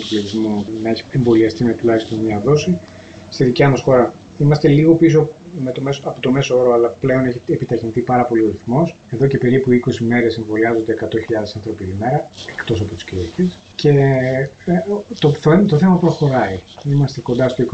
του 0.00 0.08
πληθυσμού 0.08 0.64
να 0.82 0.90
έχει 0.90 1.04
εμβολιαστεί 1.10 1.64
με 1.64 1.72
τουλάχιστον 1.72 2.18
μία 2.18 2.40
δόση. 2.44 2.78
Στη 3.30 3.44
δικιά 3.44 3.68
μας 3.68 3.80
χώρα 3.80 4.14
Είμαστε 4.40 4.68
λίγο 4.68 4.94
πίσω 4.94 5.28
με 5.58 5.72
το 5.72 5.80
μέσο, 5.80 6.00
από 6.04 6.20
το 6.20 6.30
μέσο 6.30 6.58
όρο, 6.58 6.72
αλλά 6.72 6.88
πλέον 6.88 7.24
έχει 7.24 7.40
επιταχυνθεί 7.46 8.00
πάρα 8.00 8.24
πολύ 8.24 8.42
ο 8.42 8.48
ρυθμός. 8.50 8.96
Εδώ 9.08 9.26
και 9.26 9.38
περίπου 9.38 9.70
20 9.70 9.94
μέρες 9.98 10.36
εμβολιάζονται 10.36 10.96
100.000 11.00 11.06
άνθρωποι 11.54 11.84
τη 11.84 11.96
μέρα, 11.98 12.30
εκτός 12.58 12.80
από 12.80 12.94
τις 12.94 13.04
Κυριακέ. 13.04 13.48
Και 13.74 13.90
ε, 14.64 14.84
το, 15.18 15.30
το, 15.30 15.64
το 15.66 15.76
θέμα 15.76 15.96
προχωράει. 15.96 16.58
Είμαστε 16.84 17.20
κοντά 17.20 17.48
στο 17.48 17.64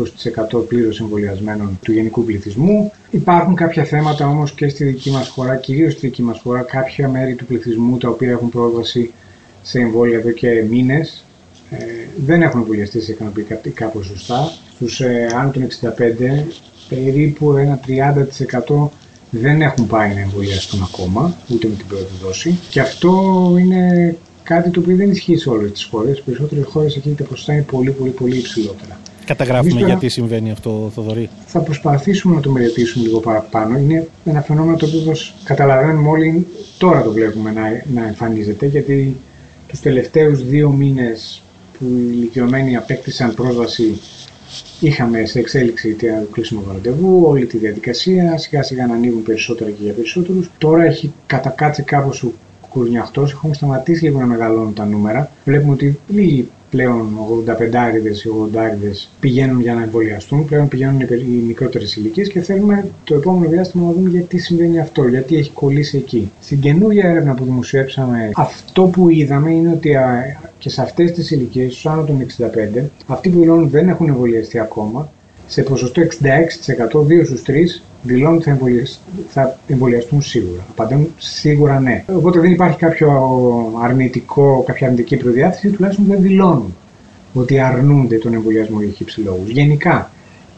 20% 0.59 0.67
πλήρως 0.69 1.01
εμβολιασμένων 1.01 1.79
του 1.83 1.93
γενικού 1.93 2.25
πληθυσμού. 2.25 2.93
Υπάρχουν 3.11 3.55
κάποια 3.55 3.85
θέματα 3.85 4.29
όμως 4.29 4.53
και 4.53 4.69
στη 4.69 4.85
δική 4.85 5.11
μας 5.11 5.29
χώρα, 5.29 5.57
κυρίως 5.57 5.93
στη 5.93 6.07
δική 6.07 6.23
μας 6.23 6.41
χώρα, 6.43 6.63
κάποια 6.63 7.09
μέρη 7.09 7.35
του 7.35 7.47
πληθυσμού 7.47 7.99
τα 7.99 8.09
οποία 8.09 8.31
έχουν 8.31 8.49
πρόσβαση 8.49 9.13
σε 9.63 9.79
εμβόλια 9.79 10.19
εδώ 10.19 10.31
και 10.31 10.65
μήνες. 10.69 11.26
Ε, 11.71 11.77
δεν 12.17 12.43
έχουν 12.43 12.61
εμβολιαστεί 12.61 13.01
σε 13.01 13.13
ικανοποιητικά 13.13 13.87
ποσοστά. 13.87 14.53
Στου 14.75 15.05
ε, 15.05 15.27
άνω 15.35 15.51
των 15.51 15.69
65, 15.99 16.45
περίπου 16.89 17.53
ένα 17.53 17.81
30% 18.79 18.89
δεν 19.31 19.63
έχουν 19.63 19.87
πάει 19.87 20.15
να 20.15 20.21
εμβολιαστούν 20.21 20.83
ακόμα, 20.83 21.37
ούτε 21.49 21.69
με 21.69 21.75
την 21.75 21.87
πρώτη 21.87 22.13
δόση. 22.23 22.59
Και 22.71 22.81
αυτό 22.81 23.13
είναι 23.59 24.17
κάτι 24.43 24.71
το 24.71 24.81
οποίο 24.81 24.97
δεν 24.97 25.11
ισχύει 25.11 25.37
σε 25.37 25.49
όλες 25.51 25.73
τις 25.73 25.85
χώρες. 25.85 26.19
Οι 26.19 26.23
περισσότερες 26.23 26.65
χώρες 26.65 26.97
εκεί 26.97 27.15
τα 27.19 27.25
ποσοστά 27.25 27.53
είναι 27.53 27.63
πολύ, 27.63 27.91
πολύ, 27.91 28.11
πολύ 28.11 28.37
υψηλότερα. 28.37 29.01
Καταγράφουμε 29.25 29.81
γιατί 29.81 30.09
συμβαίνει 30.09 30.51
αυτό, 30.51 30.91
Θοδωρή. 30.95 31.29
Θα 31.47 31.61
προσπαθήσουμε 31.61 32.35
να 32.35 32.41
το 32.41 32.51
μελετήσουμε 32.51 33.05
λίγο 33.05 33.21
παραπάνω. 33.21 33.79
Είναι 33.79 34.09
ένα 34.25 34.41
φαινόμενο 34.41 34.77
το 34.77 34.87
οποίο 34.87 35.13
καταλαβαίνουμε 35.45 36.09
όλοι 36.09 36.47
τώρα 36.79 37.03
το 37.03 37.13
βλέπουμε 37.13 37.51
να, 37.51 37.63
να 37.95 38.07
εμφανίζεται, 38.07 38.67
γιατί 38.67 39.17
τους 39.67 39.81
τελευταίους 39.81 40.45
δύο 40.45 40.71
μήνες 40.71 41.43
που 41.79 41.85
οι 41.85 42.09
ηλικιωμένοι 42.11 42.77
απέκτησαν 42.77 43.35
πρόσβαση 43.35 44.01
είχαμε 44.81 45.25
σε 45.25 45.39
εξέλιξη 45.39 45.95
το 45.95 46.07
κλείσιμο 46.33 46.61
του 46.61 46.73
ραντεβού, 46.73 47.25
όλη 47.27 47.47
τη 47.47 47.59
διαδικασία, 47.59 48.39
σιγά 48.39 48.63
σιγά 48.63 48.87
να 48.87 48.95
ανοίγουν 48.95 49.23
περισσότερα 49.23 49.71
και 49.71 49.83
για 49.83 49.93
περισσότερους. 49.93 50.51
Τώρα 50.59 50.85
έχει 50.85 51.13
κατακάτσει 51.27 51.83
κάπως 51.83 52.23
ο 52.23 52.33
κουρνιαχτός, 52.69 53.33
έχουμε 53.33 53.55
σταματήσει 53.55 54.05
λίγο 54.05 54.19
να 54.21 54.27
μεγαλώνουν 54.27 54.75
τα 54.75 54.85
νούμερα. 54.85 55.31
Βλέπουμε 55.45 55.73
ότι 55.73 55.99
λίγοι 56.09 56.49
πλέον 56.77 57.09
85άριδες 57.47 58.25
ή 58.25 58.29
80άριδες 58.53 59.09
πηγαίνουν 59.21 59.61
για 59.61 59.75
να 59.75 59.83
εμβολιαστούν, 59.83 60.45
πλέον 60.45 60.69
πηγαίνουν 60.69 61.01
οι 61.01 61.43
μικρότερες 61.47 61.97
ηλικίες 61.97 62.29
και 62.29 62.41
θέλουμε 62.41 62.91
το 63.05 63.15
επόμενο 63.15 63.51
διάστημα 63.51 63.87
να 63.87 63.93
δούμε 63.93 64.11
γιατί 64.11 64.39
συμβαίνει 64.39 64.81
αυτό, 64.81 65.09
γιατί 65.09 65.37
έχει 65.37 65.51
κολλήσει 65.51 65.97
εκεί. 65.97 66.31
Στην 66.41 66.61
καινούργια 66.61 67.09
έρευνα 67.09 67.35
που 67.35 67.45
δημοσιεύσαμε, 67.45 68.31
αυτό 68.35 68.83
που 68.83 69.11
είδαμε 69.11 69.51
είναι 69.51 69.71
ότι 69.71 69.97
και 70.59 70.71
σε 70.71 70.83
αυτές 70.83 71.13
τις 71.13 71.31
ηλικίες, 71.31 71.73
στους 71.73 71.87
άνω 71.87 72.03
των 72.03 72.21
65, 72.21 72.91
αυτοί 73.07 73.29
που 73.29 73.39
δηλώνουν 73.39 73.69
δεν 73.71 73.89
έχουν 73.89 74.09
εμβολιαστεί 74.09 74.59
ακόμα, 74.59 75.11
σε 75.47 75.63
ποσοστό 75.63 76.03
66%, 76.03 77.03
2 77.03 77.25
στους 77.25 77.43
3 77.43 77.83
δηλώνουν 78.07 78.37
ότι 78.37 78.87
θα 79.29 79.59
εμβολιαστούν 79.67 80.23
σίγουρα. 80.23 80.67
Απαντούν 80.71 81.09
σίγουρα 81.19 81.81
ναι. 81.81 82.05
Οπότε 82.09 82.41
δεν 82.41 82.53
υπάρχει 82.53 82.79
κάποιο 82.79 83.11
αρνητικό, 83.83 84.63
κάποια 84.67 84.87
αρνητική 84.87 85.17
προδιάθεση, 85.17 85.71
τουλάχιστον 85.71 86.07
δεν 86.07 86.23
δηλώνουν 86.23 86.77
ότι 87.35 87.59
αρνούνται 87.59 88.19
τον 88.19 88.35
εμβολιασμό 88.35 88.81
για 88.81 88.93
χύψη 88.93 89.21
λόγους. 89.21 89.51
Γενικά 89.51 90.11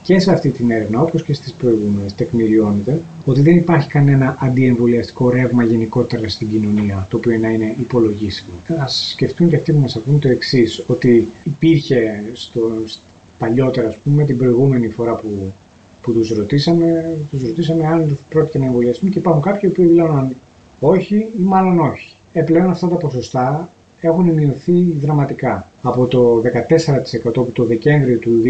και 0.02 0.18
σε 0.18 0.32
αυτή 0.32 0.48
την 0.50 0.70
έρευνα, 0.70 1.00
όπως 1.00 1.22
και 1.22 1.34
στις 1.34 1.52
προηγούμενες, 1.52 2.14
τεκμηριώνεται 2.14 3.00
ότι 3.24 3.40
δεν 3.40 3.56
υπάρχει 3.56 3.88
κανένα 3.88 4.36
αντιεμβολιαστικό 4.40 5.30
ρεύμα 5.30 5.64
γενικότερα 5.64 6.28
στην 6.28 6.48
κοινωνία, 6.48 7.06
το 7.10 7.16
οποίο 7.16 7.38
να 7.38 7.48
είναι 7.48 7.74
υπολογίσιμο. 7.80 8.50
Α 8.82 8.88
σκεφτούν 8.88 9.48
και 9.48 9.56
αυτοί 9.56 9.72
που 9.72 9.78
μας 9.78 9.96
ακούν 9.96 10.20
το 10.20 10.28
εξής, 10.28 10.84
ότι 10.86 11.28
υπήρχε 11.44 12.24
στο, 12.32 12.60
παλιότερα, 13.38 13.88
ας 13.88 13.96
πούμε, 13.96 14.24
την 14.24 14.38
προηγούμενη 14.38 14.88
φορά 14.88 15.14
που 15.14 15.52
που 16.02 16.12
τους 16.12 16.30
ρωτήσαμε, 16.30 17.16
τους 17.30 17.42
ρωτήσαμε 17.42 17.86
αν 17.86 18.18
πρόκειται 18.28 18.58
να 18.58 18.64
εμβολιαστούν 18.64 19.10
και 19.10 19.18
υπάρχουν 19.18 19.42
κάποιοι 19.42 19.70
που 19.70 19.82
δηλώναν 19.82 20.36
όχι 20.80 21.16
ή 21.16 21.42
μάλλον 21.42 21.80
όχι. 21.80 22.12
Επλέον 22.32 22.70
αυτά 22.70 22.88
τα 22.88 22.96
ποσοστά 22.96 23.68
έχουν 24.00 24.24
μειωθεί 24.24 24.96
δραματικά. 25.00 25.70
Από 25.82 26.06
το 26.06 26.42
14% 27.22 27.32
που 27.32 27.52
το 27.52 27.64
Δεκέμβριο 27.64 28.18
του 28.18 28.42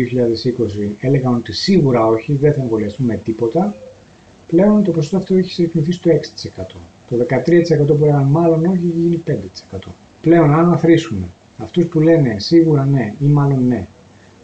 2020 0.86 0.90
έλεγαν 1.00 1.34
ότι 1.34 1.52
σίγουρα 1.52 2.06
όχι, 2.06 2.32
δεν 2.32 2.52
θα 2.52 2.60
εμβολιαστούν 2.60 3.06
με 3.06 3.20
τίποτα, 3.24 3.74
πλέον 4.46 4.84
το 4.84 4.90
ποσοστό 4.90 5.16
αυτό 5.16 5.34
έχει 5.34 5.52
συρρυκνωθεί 5.52 5.92
στο 5.92 6.10
6%. 6.10 6.16
Το 7.08 7.16
13% 7.16 7.86
που 7.86 8.04
έλεγαν 8.04 8.22
μάλλον 8.22 8.64
όχι 8.64 8.74
έχει 8.74 8.94
γίνει 8.96 9.22
5%. 9.26 9.78
Πλέον 10.20 10.54
αν 10.54 10.72
αθροίσουμε 10.72 11.28
αυτούς 11.58 11.86
που 11.86 12.00
λένε 12.00 12.36
σίγουρα 12.38 12.84
ναι 12.84 13.14
ή 13.20 13.26
μάλλον 13.26 13.66
ναι, 13.66 13.86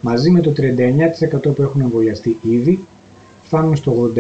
μαζί 0.01 0.31
με 0.31 0.41
το 0.41 0.53
39% 0.57 1.55
που 1.55 1.63
έχουν 1.63 1.81
εμβολιαστεί 1.81 2.39
ήδη, 2.43 2.87
φτάνουμε 3.45 3.77
στο 3.77 4.11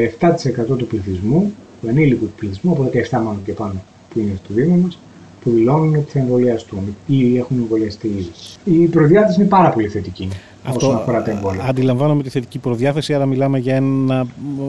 87% 0.72 0.76
του 0.78 0.86
πληθυσμού, 0.86 1.52
του 1.80 1.88
ενήλικου 1.88 2.24
του 2.24 2.32
πληθυσμού, 2.36 2.72
από 2.72 2.90
17 2.92 3.10
μάλλον 3.10 3.40
και 3.44 3.52
πάνω 3.52 3.82
που 4.08 4.18
είναι 4.18 4.32
στο 4.44 4.54
Δήμο 4.54 4.76
μας, 4.76 4.98
που 5.40 5.50
δηλώνουν 5.50 5.94
ότι 5.94 6.10
θα 6.10 6.18
εμβολιαστούν 6.18 6.96
ή 7.06 7.36
έχουν 7.36 7.58
εμβολιαστεί 7.58 8.06
ήδη. 8.06 8.30
Η 8.64 8.86
προδιάθεση 8.86 9.40
είναι 9.40 9.48
πάρα 9.48 9.68
πολύ 9.68 9.88
θετική. 9.88 10.28
Αυτό 10.64 10.86
όσον 10.86 10.98
αφορά 10.98 11.22
τα 11.22 11.30
εμβόλια. 11.30 11.64
Αντιλαμβάνομαι 11.64 12.22
τη 12.22 12.28
θετική 12.28 12.58
προδιάθεση, 12.58 13.14
άρα 13.14 13.26
μιλάμε 13.26 13.58
για 13.58 13.74
ένα, 13.74 14.26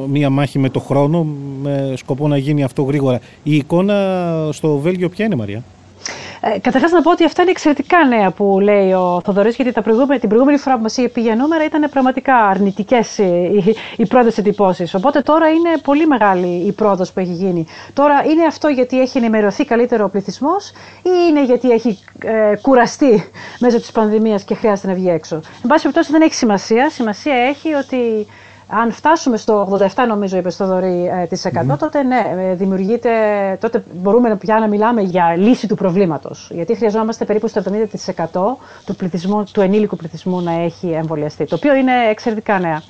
μία 0.09 0.29
μάχη 0.29 0.59
με 0.59 0.69
το 0.69 0.79
χρόνο, 0.79 1.23
με 1.61 1.93
σκοπό 1.95 2.27
να 2.27 2.37
γίνει 2.37 2.63
αυτό 2.63 2.83
γρήγορα. 2.83 3.19
Η 3.43 3.55
εικόνα 3.55 4.49
στο 4.51 4.77
Βέλγιο 4.77 5.09
ποια 5.09 5.25
είναι, 5.25 5.35
Μαρία; 5.35 5.63
Ε, 6.53 6.59
Καταρχάς 6.59 6.91
να 6.91 7.01
πω 7.01 7.11
ότι 7.11 7.23
αυτά 7.25 7.41
είναι 7.41 7.51
εξαιρετικά 7.51 8.05
νέα 8.05 8.31
που 8.31 8.59
λέει 8.59 8.91
ο 8.93 9.21
Θοδωρής, 9.23 9.55
γιατί 9.55 9.71
τα 9.71 9.81
προηγούμενη, 9.81 10.19
την 10.19 10.29
προηγούμενη 10.29 10.57
φορά 10.57 10.75
που 10.75 10.81
μας 10.81 10.97
είχε 10.97 11.09
πει 11.09 11.21
για 11.21 11.35
νούμερα 11.35 11.63
ήταν 11.65 11.89
πραγματικά 11.89 12.35
αρνητικές 12.35 13.17
οι, 13.17 13.75
οι 13.97 14.05
πρώτες 14.05 14.37
εντυπώσεις. 14.37 14.93
Οπότε 14.93 15.21
τώρα 15.21 15.49
είναι 15.49 15.69
πολύ 15.83 16.07
μεγάλη 16.07 16.47
η 16.67 16.71
πρόοδος 16.71 17.11
που 17.13 17.19
έχει 17.19 17.31
γίνει. 17.33 17.65
Τώρα 17.93 18.23
είναι 18.25 18.45
αυτό 18.45 18.67
γιατί 18.67 18.99
έχει 19.01 19.17
ενημερωθεί 19.17 19.65
καλύτερο 19.65 20.03
ο 20.05 20.09
πληθυσμός 20.09 20.69
ή 21.01 21.09
είναι 21.29 21.43
γιατί 21.45 21.69
έχει 21.69 21.99
ε, 22.23 22.55
κουραστεί 22.61 23.29
μέσω 23.59 23.79
της 23.79 23.91
πανδημίας 23.91 24.43
και 24.43 24.55
χρειάζεται 24.55 24.87
να 24.87 24.93
βγει 24.93 25.09
έξω. 25.09 25.35
Εν 25.35 25.67
πάση 25.67 25.81
περιπτώσει 25.81 26.11
δεν 26.11 26.21
έχει 26.21 26.33
σημασία. 26.33 26.89
Σημασία 26.89 27.35
έχει 27.35 27.73
ότι 27.73 28.27
αν 28.67 28.91
φτάσουμε 28.91 29.37
στο 29.37 29.77
87, 29.95 30.05
νομίζω, 30.07 30.37
είπες 30.37 30.53
στο 30.53 30.65
Δωρή, 30.65 31.09
ε, 31.21 31.25
της 31.25 31.45
100, 31.45 31.77
τότε 31.79 32.03
ναι, 32.03 32.21
ε, 32.37 32.53
δημιουργείται, 32.53 33.11
τότε 33.61 33.83
μπορούμε 33.93 34.35
πια 34.35 34.59
να 34.59 34.67
μιλάμε 34.67 35.01
για 35.01 35.35
λύση 35.37 35.67
του 35.67 35.75
προβλήματος. 35.75 36.49
Γιατί 36.53 36.75
χρειαζόμαστε 36.75 37.25
περίπου 37.25 37.47
στο 37.47 37.59
70% 37.59 38.57
του, 38.85 38.95
πληθυσμού, 38.95 39.43
του 39.51 39.61
ενήλικου 39.61 39.95
πληθυσμού 39.95 40.41
να 40.41 40.51
έχει 40.51 40.87
εμβολιαστεί, 40.91 41.45
το 41.45 41.55
οποίο 41.55 41.75
είναι 41.75 41.91
εξαιρετικά 42.09 42.59
νέα. 42.59 42.81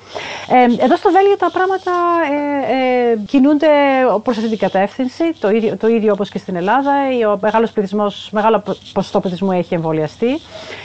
Ε, 0.50 0.84
εδώ 0.84 0.96
στο 0.96 1.12
Βέλγιο 1.12 1.38
τα 1.38 1.52
πράγματα 1.52 1.92
ε, 2.32 3.12
ε, 3.12 3.18
κινούνται 3.26 3.68
προς 4.24 4.38
αυτή 4.38 4.50
την 4.50 4.58
κατεύθυνση, 4.58 5.24
το 5.40 5.50
ίδιο, 5.50 5.78
το 5.78 5.88
ίδιο 5.88 6.12
όπως 6.14 6.30
και 6.30 6.38
στην 6.38 6.56
Ελλάδα. 6.56 6.92
Ο 7.34 7.38
μεγάλος 7.42 7.72
πληθυσμός, 7.72 8.30
μεγάλο 8.32 8.64
ποσοστό 8.94 9.20
πληθυσμού 9.20 9.52
έχει 9.52 9.74
εμβολιαστεί. 9.74 10.30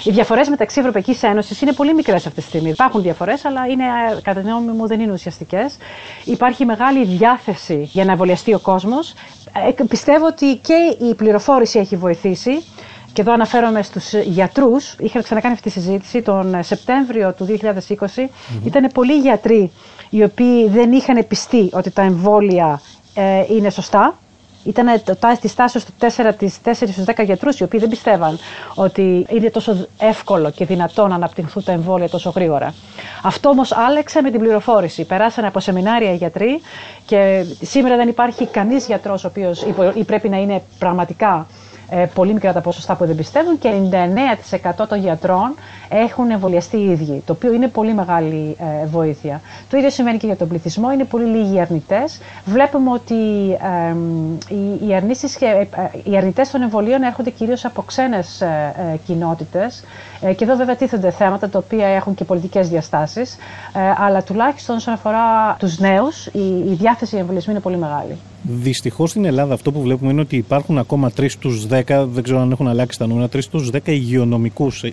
Οι 0.04 0.10
διαφορές 0.10 0.48
μεταξύ 0.48 0.80
Ευρωπαϊκής 0.80 1.22
Ένωσης 1.22 1.60
είναι 1.60 1.72
πολύ 1.72 1.94
μικρές 1.94 2.26
αυτή 2.26 2.40
τη 2.40 2.46
στιγμή. 2.46 2.68
Υπάρχουν 2.70 3.02
διαφορές, 3.02 3.44
αλλά 3.44 3.66
είναι 3.66 3.84
κατά 4.22 4.40
τη 4.40 4.46
γνώμη 4.46 4.72
μου 4.72 4.79
δεν 4.86 5.00
είναι 5.00 5.12
ουσιαστικές. 5.12 5.76
Υπάρχει 6.24 6.64
μεγάλη 6.64 7.04
διάθεση 7.04 7.88
για 7.92 8.04
να 8.04 8.12
εμβολιαστεί 8.12 8.54
ο 8.54 8.58
κόσμος. 8.58 9.14
Ε, 9.78 9.82
πιστεύω 9.88 10.26
ότι 10.26 10.56
και 10.56 10.96
η 11.06 11.14
πληροφόρηση 11.14 11.78
έχει 11.78 11.96
βοηθήσει. 11.96 12.62
Και 13.12 13.20
εδώ 13.20 13.32
αναφέρομαι 13.32 13.82
στους 13.82 14.12
γιατρούς. 14.12 14.96
Είχα 14.98 15.22
ξανακάνει 15.22 15.54
αυτή 15.54 15.70
τη 15.70 15.80
συζήτηση 15.80 16.22
τον 16.22 16.62
Σεπτέμβριο 16.62 17.32
του 17.32 17.44
2020. 17.44 17.70
mm 17.98 18.26
Ήταν 18.64 18.90
πολλοί 18.94 19.12
γιατροί 19.18 19.72
οι 20.10 20.22
οποίοι 20.22 20.68
δεν 20.68 20.92
είχαν 20.92 21.24
πιστεί 21.28 21.68
ότι 21.72 21.90
τα 21.90 22.02
εμβόλια 22.02 22.80
ε, 23.14 23.44
είναι 23.54 23.70
σωστά 23.70 24.18
ήταν 24.64 25.02
το, 25.04 25.16
της 25.40 25.50
στάση 25.50 25.86
του 25.86 25.92
4 26.00 26.06
στους 26.62 27.04
10 27.06 27.24
γιατρούς 27.24 27.58
οι 27.58 27.62
οποίοι 27.62 27.80
δεν 27.80 27.88
πιστεύαν 27.88 28.38
ότι 28.74 29.26
είναι 29.30 29.50
τόσο 29.50 29.86
εύκολο 29.98 30.50
και 30.50 30.64
δυνατό 30.64 31.06
να 31.06 31.14
αναπτυχθούν 31.14 31.64
τα 31.64 31.72
εμβόλια 31.72 32.08
τόσο 32.08 32.30
γρήγορα. 32.34 32.74
Αυτό 33.22 33.48
όμως 33.48 33.72
άλλαξε 33.72 34.22
με 34.22 34.30
την 34.30 34.40
πληροφόρηση. 34.40 35.04
Περάσανε 35.04 35.46
από 35.46 35.60
σεμινάρια 35.60 36.12
οι 36.12 36.16
γιατροί 36.16 36.60
και 37.06 37.44
σήμερα 37.60 37.96
δεν 37.96 38.08
υπάρχει 38.08 38.46
κανείς 38.46 38.86
γιατρός 38.86 39.24
ο 39.24 39.26
οποίος 39.28 39.62
ή 39.94 40.04
πρέπει 40.04 40.28
να 40.28 40.36
είναι 40.36 40.62
πραγματικά 40.78 41.46
ε, 41.90 42.06
πολύ 42.14 42.32
μικρά 42.32 42.52
τα 42.52 42.60
ποσοστά 42.60 42.94
που 42.96 43.06
δεν 43.06 43.16
πιστεύουν 43.16 43.58
και 43.58 43.70
99% 44.70 44.86
των 44.88 44.98
γιατρών 44.98 45.54
έχουν 45.90 46.30
εμβολιαστεί 46.30 46.76
οι 46.76 46.90
ίδιοι, 46.90 47.22
το 47.26 47.32
οποίο 47.32 47.52
είναι 47.52 47.68
πολύ 47.68 47.94
μεγάλη 47.94 48.56
ε, 48.58 48.86
βοήθεια. 48.86 49.40
Το 49.70 49.76
ίδιο 49.76 49.90
σημαίνει 49.90 50.18
και 50.18 50.26
για 50.26 50.36
τον 50.36 50.48
πληθυσμό, 50.48 50.92
είναι 50.92 51.04
πολύ 51.04 51.24
λίγοι 51.24 51.60
αρνητές. 51.60 52.20
Βλέπουμε 52.44 52.90
ότι 52.90 53.14
ε, 53.52 53.94
οι, 54.54 54.88
οι, 54.88 54.94
αρνήσεις 54.94 55.36
και, 55.36 55.66
οι 56.04 56.16
αρνητές 56.16 56.50
των 56.50 56.62
εμβολίων 56.62 57.02
έρχονται 57.02 57.30
κυρίως 57.30 57.64
από 57.64 57.82
ξένες 57.82 58.42
κοινότητες 59.06 59.84
και 60.36 60.44
εδώ 60.44 60.56
βέβαια 60.56 60.76
τίθενται 60.76 61.10
θέματα 61.10 61.48
τα 61.48 61.58
οποία 61.58 61.86
έχουν 61.86 62.14
και 62.14 62.24
πολιτικές 62.24 62.68
διαστάσεις, 62.68 63.36
αλλά 63.96 64.22
τουλάχιστον 64.22 64.76
όσον 64.76 64.94
αφορά 64.94 65.56
τους 65.58 65.78
νέους 65.78 66.26
η, 66.26 66.70
η 66.70 66.74
διάθεση 66.74 67.16
εμβολιασμού 67.16 67.52
είναι 67.52 67.62
πολύ 67.62 67.76
μεγάλη. 67.76 68.18
Δυστυχώς 68.42 69.10
στην 69.10 69.24
Ελλάδα 69.24 69.54
αυτό 69.54 69.72
που 69.72 69.80
βλέπουμε 69.80 70.10
είναι 70.10 70.20
ότι 70.20 70.36
υπάρχουν 70.36 70.78
ακόμα 70.78 71.12
3 71.16 71.26
στους 71.28 71.66
10, 71.70 72.06
δεν 72.10 72.22
ξέρω 72.22 72.40
αν 72.40 72.50
έχουν 72.50 72.68
αλλάξει 72.68 72.98
τα 72.98 73.06
νούμερα, 73.06 73.28
3 73.32 73.38
στους 73.42 73.70
10 73.72 73.78
υγειονομικούς 73.84 74.84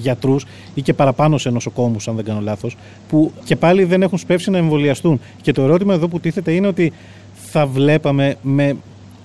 γιατρούς 0.00 0.46
ή 0.74 0.82
και 0.82 0.92
παραπάνω 0.94 1.38
σε 1.38 1.50
νοσοκόμους, 1.50 2.08
αν 2.08 2.16
δεν 2.16 2.24
κάνω 2.24 2.40
λάθος, 2.40 2.76
που 3.08 3.32
και 3.44 3.56
πάλι 3.56 3.84
δεν 3.84 4.02
έχουν 4.02 4.18
σπεύσει 4.18 4.50
να 4.50 4.58
εμβολιαστούν. 4.58 5.20
Και 5.42 5.52
το 5.52 5.62
ερώτημα 5.62 5.94
εδώ 5.94 6.08
που 6.08 6.20
τίθεται 6.20 6.52
είναι 6.52 6.66
ότι 6.66 6.92
θα 7.34 7.66
βλέπαμε 7.66 8.36
με 8.42 8.76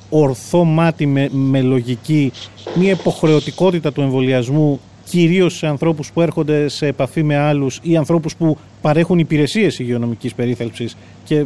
ορθό 0.09 0.63
μάτι, 0.63 1.05
με, 1.05 1.29
με 1.31 1.61
λογική, 1.61 2.31
μια 2.75 2.91
υποχρεωτικότητα 2.91 3.91
του 3.91 4.01
εμβολιασμού 4.01 4.79
κυρίως 5.09 5.57
σε 5.57 5.67
ανθρώπους 5.67 6.11
που 6.11 6.21
έρχονται 6.21 6.67
σε 6.67 6.87
επαφή 6.87 7.23
με 7.23 7.37
άλλους 7.37 7.79
ή 7.81 7.97
ανθρώπους 7.97 8.35
που 8.35 8.57
παρέχουν 8.81 9.19
υπηρεσίες 9.19 9.79
υγειονομικής 9.79 10.33
περίθαλψης 10.33 10.97
και 11.23 11.45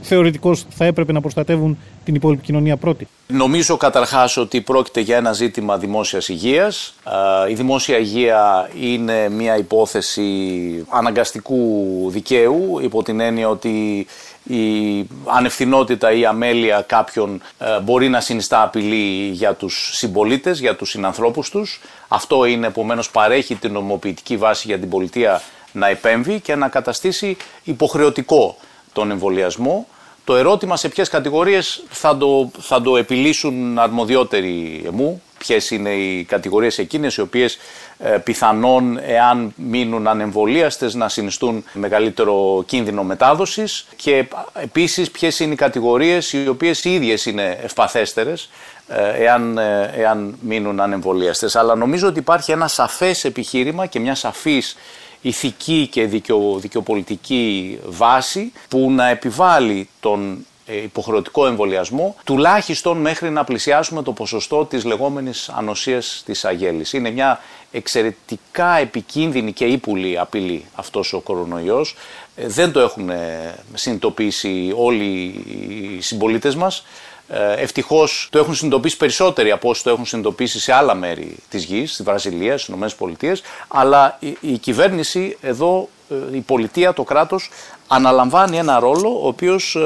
θεωρητικώς 0.00 0.66
θα 0.70 0.84
έπρεπε 0.84 1.12
να 1.12 1.20
προστατεύουν 1.20 1.78
την 2.04 2.14
υπόλοιπη 2.14 2.44
κοινωνία 2.44 2.76
πρώτη. 2.76 3.08
Νομίζω 3.26 3.76
καταρχάς 3.76 4.36
ότι 4.36 4.60
πρόκειται 4.60 5.00
για 5.00 5.16
ένα 5.16 5.32
ζήτημα 5.32 5.78
δημόσιας 5.78 6.28
υγείας. 6.28 6.94
Η 7.50 7.54
δημόσια 7.54 7.98
υγεία 7.98 8.70
είναι 8.80 9.28
μια 9.28 9.56
υπόθεση 9.56 10.24
αναγκαστικού 10.88 11.56
δικαίου, 12.10 12.78
υπό 12.82 13.02
την 13.02 13.20
έννοια 13.20 13.48
ότι 13.48 14.06
η 14.48 15.06
ανευθυνότητα 15.24 16.12
ή 16.12 16.20
η 16.20 16.26
αμέλεια 16.26 16.84
κάποιων 16.86 17.42
ε, 17.58 17.80
μπορεί 17.80 18.08
να 18.08 18.20
συνιστά 18.20 18.62
απειλή 18.62 19.30
για 19.32 19.54
τους 19.54 19.90
συμπολίτες, 19.92 20.60
για 20.60 20.76
τους 20.76 20.90
συνανθρώπους 20.90 21.50
τους. 21.50 21.80
Αυτό 22.08 22.44
είναι 22.44 22.66
επομένως 22.66 23.10
παρέχει 23.10 23.54
την 23.54 23.72
νομοποιητική 23.72 24.36
βάση 24.36 24.66
για 24.66 24.78
την 24.78 24.88
πολιτεία 24.88 25.42
να 25.72 25.88
επέμβει 25.88 26.40
και 26.40 26.54
να 26.54 26.68
καταστήσει 26.68 27.36
υποχρεωτικό 27.64 28.56
τον 28.98 29.10
εμβολιασμό. 29.10 29.86
Το 30.24 30.36
ερώτημα 30.36 30.76
σε 30.76 30.88
ποιες 30.88 31.08
κατηγορίες 31.08 31.82
θα 31.88 32.16
το, 32.16 32.50
θα 32.60 32.80
το 32.80 32.96
επιλύσουν 32.96 33.78
αρμοδιότεροι 33.78 34.88
μου, 34.92 35.22
ποιες 35.38 35.70
είναι 35.70 35.90
οι 35.90 36.24
κατηγορίες 36.24 36.78
εκείνες 36.78 37.16
οι 37.16 37.20
οποίες 37.20 37.58
ε, 37.98 38.10
πιθανόν 38.10 38.98
εάν 39.02 39.52
μείνουν 39.56 40.06
ανεμβολίαστες 40.06 40.94
να 40.94 41.08
συνιστούν 41.08 41.64
μεγαλύτερο 41.72 42.64
κίνδυνο 42.66 43.02
μετάδοσης 43.02 43.86
και 43.96 44.28
επίσης 44.52 45.10
ποιες 45.10 45.40
είναι 45.40 45.52
οι 45.52 45.56
κατηγορίες 45.56 46.32
οι 46.32 46.48
οποίες 46.48 46.84
οι 46.84 46.94
ίδιες 46.94 47.26
είναι 47.26 47.58
ευπαθέστερες 47.62 48.50
ε, 48.88 49.24
εάν, 49.24 49.58
ε, 49.58 49.90
εάν 49.96 50.38
μείνουν 50.40 50.80
ανεμβολίαστες. 50.80 51.56
Αλλά 51.56 51.74
νομίζω 51.74 52.08
ότι 52.08 52.18
υπάρχει 52.18 52.52
ένα 52.52 52.68
σαφές 52.68 53.24
επιχείρημα 53.24 53.86
και 53.86 54.00
μια 54.00 54.14
σαφής 54.14 54.76
ηθική 55.22 55.88
και 55.90 56.06
δικαιο, 56.06 56.58
δικαιοπολιτική 56.58 57.78
βάση 57.84 58.52
που 58.68 58.90
να 58.90 59.08
επιβάλλει 59.08 59.88
τον 60.00 60.46
ε, 60.66 60.76
υποχρεωτικό 60.76 61.46
εμβολιασμό 61.46 62.16
τουλάχιστον 62.24 62.98
μέχρι 62.98 63.30
να 63.30 63.44
πλησιάσουμε 63.44 64.02
το 64.02 64.12
ποσοστό 64.12 64.64
της 64.64 64.84
λεγόμενης 64.84 65.48
ανοσίας 65.48 66.22
της 66.26 66.44
αγέλης. 66.44 66.92
Είναι 66.92 67.10
μια 67.10 67.40
εξαιρετικά 67.72 68.78
επικίνδυνη 68.78 69.52
και 69.52 69.64
ύπουλη 69.64 70.18
απειλή 70.18 70.64
αυτός 70.74 71.12
ο 71.12 71.20
κορονοϊός. 71.20 71.96
Ε, 72.36 72.46
δεν 72.46 72.72
το 72.72 72.80
έχουν 72.80 73.10
συνειδητοποιήσει 73.74 74.72
όλοι 74.76 75.04
οι 75.96 76.00
συμπολίτες 76.00 76.54
μας. 76.54 76.84
Ε, 77.28 77.52
Ευτυχώς 77.52 78.28
το 78.30 78.38
έχουν 78.38 78.54
συνειδητοποιήσει 78.54 78.96
περισσότεροι 78.96 79.50
από 79.50 79.68
όσοι 79.68 79.82
το 79.82 79.90
έχουν 79.90 80.06
συνειδητοποιήσει 80.06 80.60
σε 80.60 80.72
άλλα 80.72 80.94
μέρη 80.94 81.36
της 81.48 81.64
γης, 81.64 81.92
στη 81.92 82.02
Βραζιλία, 82.02 82.58
στις 82.58 82.74
ΗΠΑ. 82.74 83.36
Αλλά 83.68 84.16
η, 84.20 84.36
η 84.40 84.58
κυβέρνηση 84.58 85.36
εδώ, 85.40 85.88
ε, 86.10 86.36
η 86.36 86.40
πολιτεία, 86.40 86.92
το 86.92 87.02
κράτος 87.02 87.50
αναλαμβάνει 87.88 88.58
ένα 88.58 88.78
ρόλο 88.78 89.20
ο 89.22 89.26
οποίος 89.26 89.74
ε, 89.74 89.80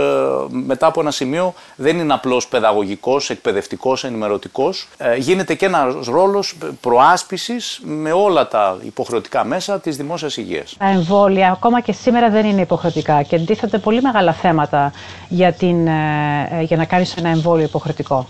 μετά 0.48 0.86
από 0.86 1.00
ένα 1.00 1.10
σημείο 1.10 1.54
δεν 1.76 1.98
είναι 1.98 2.12
απλώς 2.12 2.46
παιδαγωγικός, 2.46 3.30
εκπαιδευτικός, 3.30 4.04
ενημερωτικός. 4.04 4.88
Ε, 4.96 5.16
γίνεται 5.16 5.54
και 5.54 5.66
ένας 5.66 6.06
ρόλος 6.06 6.56
προάσπισης 6.80 7.80
με 7.82 8.12
όλα 8.12 8.48
τα 8.48 8.78
υποχρεωτικά 8.82 9.44
μέσα 9.44 9.80
της 9.80 9.96
δημόσιας 9.96 10.36
υγείας. 10.36 10.74
Τα 10.78 10.88
εμβόλια 10.88 11.50
ακόμα 11.50 11.80
και 11.80 11.92
σήμερα 11.92 12.30
δεν 12.30 12.46
είναι 12.46 12.60
υποχρεωτικά 12.60 13.22
και 13.22 13.36
αντίθεται 13.36 13.78
πολύ 13.78 14.02
μεγάλα 14.02 14.32
θέματα 14.32 14.92
για, 15.28 15.52
την, 15.52 15.86
ε, 15.86 16.62
για 16.62 16.76
να 16.76 16.84
κάνεις 16.84 17.16
ένα 17.16 17.28
εμβόλιο 17.28 17.64
υποχρεωτικό 17.64 18.26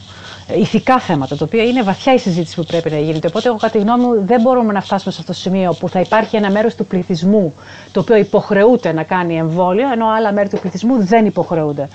ηθικά 0.57 0.99
θέματα, 0.99 1.37
το 1.37 1.45
οποίο 1.45 1.63
είναι 1.63 1.83
βαθιά 1.83 2.15
η 2.15 2.19
συζήτηση 2.19 2.57
που 2.57 2.65
πρέπει 2.65 2.91
να 2.91 2.99
γίνεται. 2.99 3.27
Οπότε, 3.27 3.49
εγώ 3.49 3.57
κατά 3.57 3.73
τη 3.73 3.79
γνώμη 3.79 4.05
μου, 4.05 4.25
δεν 4.27 4.41
μπορούμε 4.41 4.73
να 4.73 4.81
φτάσουμε 4.81 5.13
σε 5.13 5.21
αυτό 5.21 5.33
το 5.33 5.39
σημείο 5.39 5.73
που 5.79 5.89
θα 5.89 6.01
υπάρχει 6.01 6.37
ένα 6.37 6.51
μέρος 6.51 6.75
του 6.75 6.87
πληθυσμού 6.87 7.55
το 7.93 8.01
οποίο 8.01 8.17
υποχρεούται 8.17 8.93
να 8.93 9.03
κάνει 9.03 9.37
εμβόλιο, 9.37 9.93
ενώ 9.93 10.07
άλλα 10.09 10.33
μέρη 10.33 10.49
του 10.49 10.59
πληθυσμού 10.59 11.05
δεν 11.05 11.27
υποχρεούνται. 11.27 11.89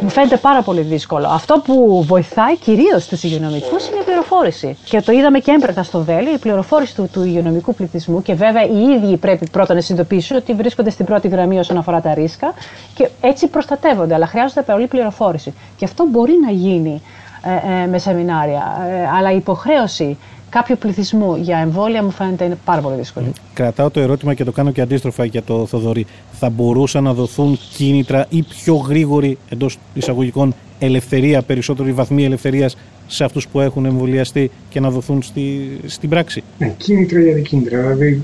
Μου 0.00 0.08
φαίνεται 0.08 0.36
πάρα 0.36 0.62
πολύ 0.62 0.80
δύσκολο. 0.80 1.28
Αυτό 1.28 1.62
που 1.64 2.04
βοηθάει 2.06 2.56
κυρίως 2.56 3.06
τους 3.06 3.22
υγειονομικούς 3.22 3.88
είναι 3.88 3.96
η 4.00 4.04
πληροφόρηση. 4.04 4.76
Και 4.84 5.00
το 5.00 5.12
είδαμε 5.12 5.38
και 5.38 5.50
έμπρεπτα 5.50 5.82
στο 5.82 6.02
Βέλη, 6.02 6.30
η 6.34 6.38
πληροφόρηση 6.38 6.94
του, 6.94 7.08
του 7.12 7.24
υγειονομικού 7.24 7.74
πληθυσμού. 7.74 8.22
Και 8.22 8.34
βέβαια 8.34 8.64
οι 8.64 8.82
ίδιοι 8.82 9.16
πρέπει 9.16 9.48
πρώτα 9.50 9.74
να 9.74 9.80
συνειδητοποιήσουν 9.80 10.36
ότι 10.36 10.54
βρίσκονται 10.54 10.90
στην 10.90 11.04
πρώτη 11.04 11.28
γραμμή 11.28 11.58
όσον 11.58 11.76
αφορά 11.76 12.00
τα 12.00 12.14
ρίσκα 12.14 12.54
και 12.94 13.08
έτσι 13.20 13.46
προστατεύονται. 13.46 14.14
Αλλά 14.14 14.26
χρειάζεται 14.26 14.62
πολύ 14.62 14.86
πληροφόρηση. 14.86 15.54
Και 15.76 15.84
αυτό 15.84 16.06
μπορεί 16.10 16.32
να 16.44 16.50
γίνει 16.50 17.02
ε, 17.42 17.82
ε, 17.82 17.86
με 17.86 17.98
σεμινάρια. 17.98 18.86
Ε, 18.90 19.08
αλλά 19.16 19.32
η 19.32 19.36
υποχρέωση 19.36 20.16
κάποιου 20.50 20.76
πληθυσμού 20.78 21.36
για 21.36 21.58
εμβόλια 21.58 22.02
μου 22.02 22.10
φαίνεται 22.10 22.44
είναι 22.44 22.58
πάρα 22.64 22.80
πολύ 22.80 22.96
δύσκολη. 22.96 23.32
Κρατάω 23.54 23.90
το 23.90 24.00
ερώτημα 24.00 24.34
και 24.34 24.44
το 24.44 24.52
κάνω 24.52 24.70
και 24.70 24.80
αντίστροφα 24.80 25.24
για 25.24 25.42
το 25.42 25.66
Θοδωρή. 25.66 26.06
Θα 26.32 26.50
μπορούσαν 26.50 27.04
να 27.04 27.12
δοθούν 27.12 27.58
κίνητρα 27.76 28.26
ή 28.28 28.42
πιο 28.42 28.74
γρήγορη 28.74 29.38
εντός 29.48 29.78
εισαγωγικών 29.94 30.54
ελευθερία, 30.80 31.42
περισσότερη 31.42 31.92
βαθμή 31.92 32.24
ελευθερίας 32.24 32.76
σε 33.06 33.24
αυτούς 33.24 33.48
που 33.48 33.60
έχουν 33.60 33.84
εμβολιαστεί 33.84 34.50
και 34.68 34.80
να 34.80 34.90
δοθούν 34.90 35.22
στη, 35.22 35.70
στην 35.86 36.08
πράξη. 36.08 36.42
Ναι, 36.58 36.74
κίνητρα 36.78 37.20
για 37.20 37.40
κίνητρα. 37.40 37.80
Δηλαδή, 37.80 38.22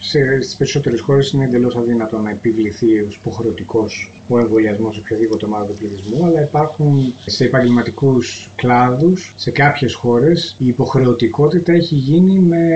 στις 0.00 0.56
περισσότερες 0.56 1.00
χώρες 1.00 1.30
είναι 1.30 1.44
εντελώς 1.44 1.76
αδύνατο 1.76 2.18
να 2.18 2.30
επιβληθεί 2.30 3.00
ω 3.00 3.08
υποχρεωτικός 3.20 4.12
ο 4.28 4.38
εμβολιασμός 4.38 4.94
σε 4.94 5.00
οποιαδήποτε 5.00 5.44
ομάδα 5.44 5.64
του 5.64 5.74
πληθυσμού, 5.74 6.26
αλλά 6.26 6.42
υπάρχουν 6.42 7.14
σε 7.26 7.44
επαγγελματικούς 7.44 8.50
κλάδους, 8.56 9.34
σε 9.36 9.50
κάποιες 9.50 9.94
χώρες, 9.94 10.56
η 10.58 10.66
υποχρεωτικότητα 10.66 11.72
έχει 11.72 11.94
γίνει 11.94 12.38
με 12.38 12.66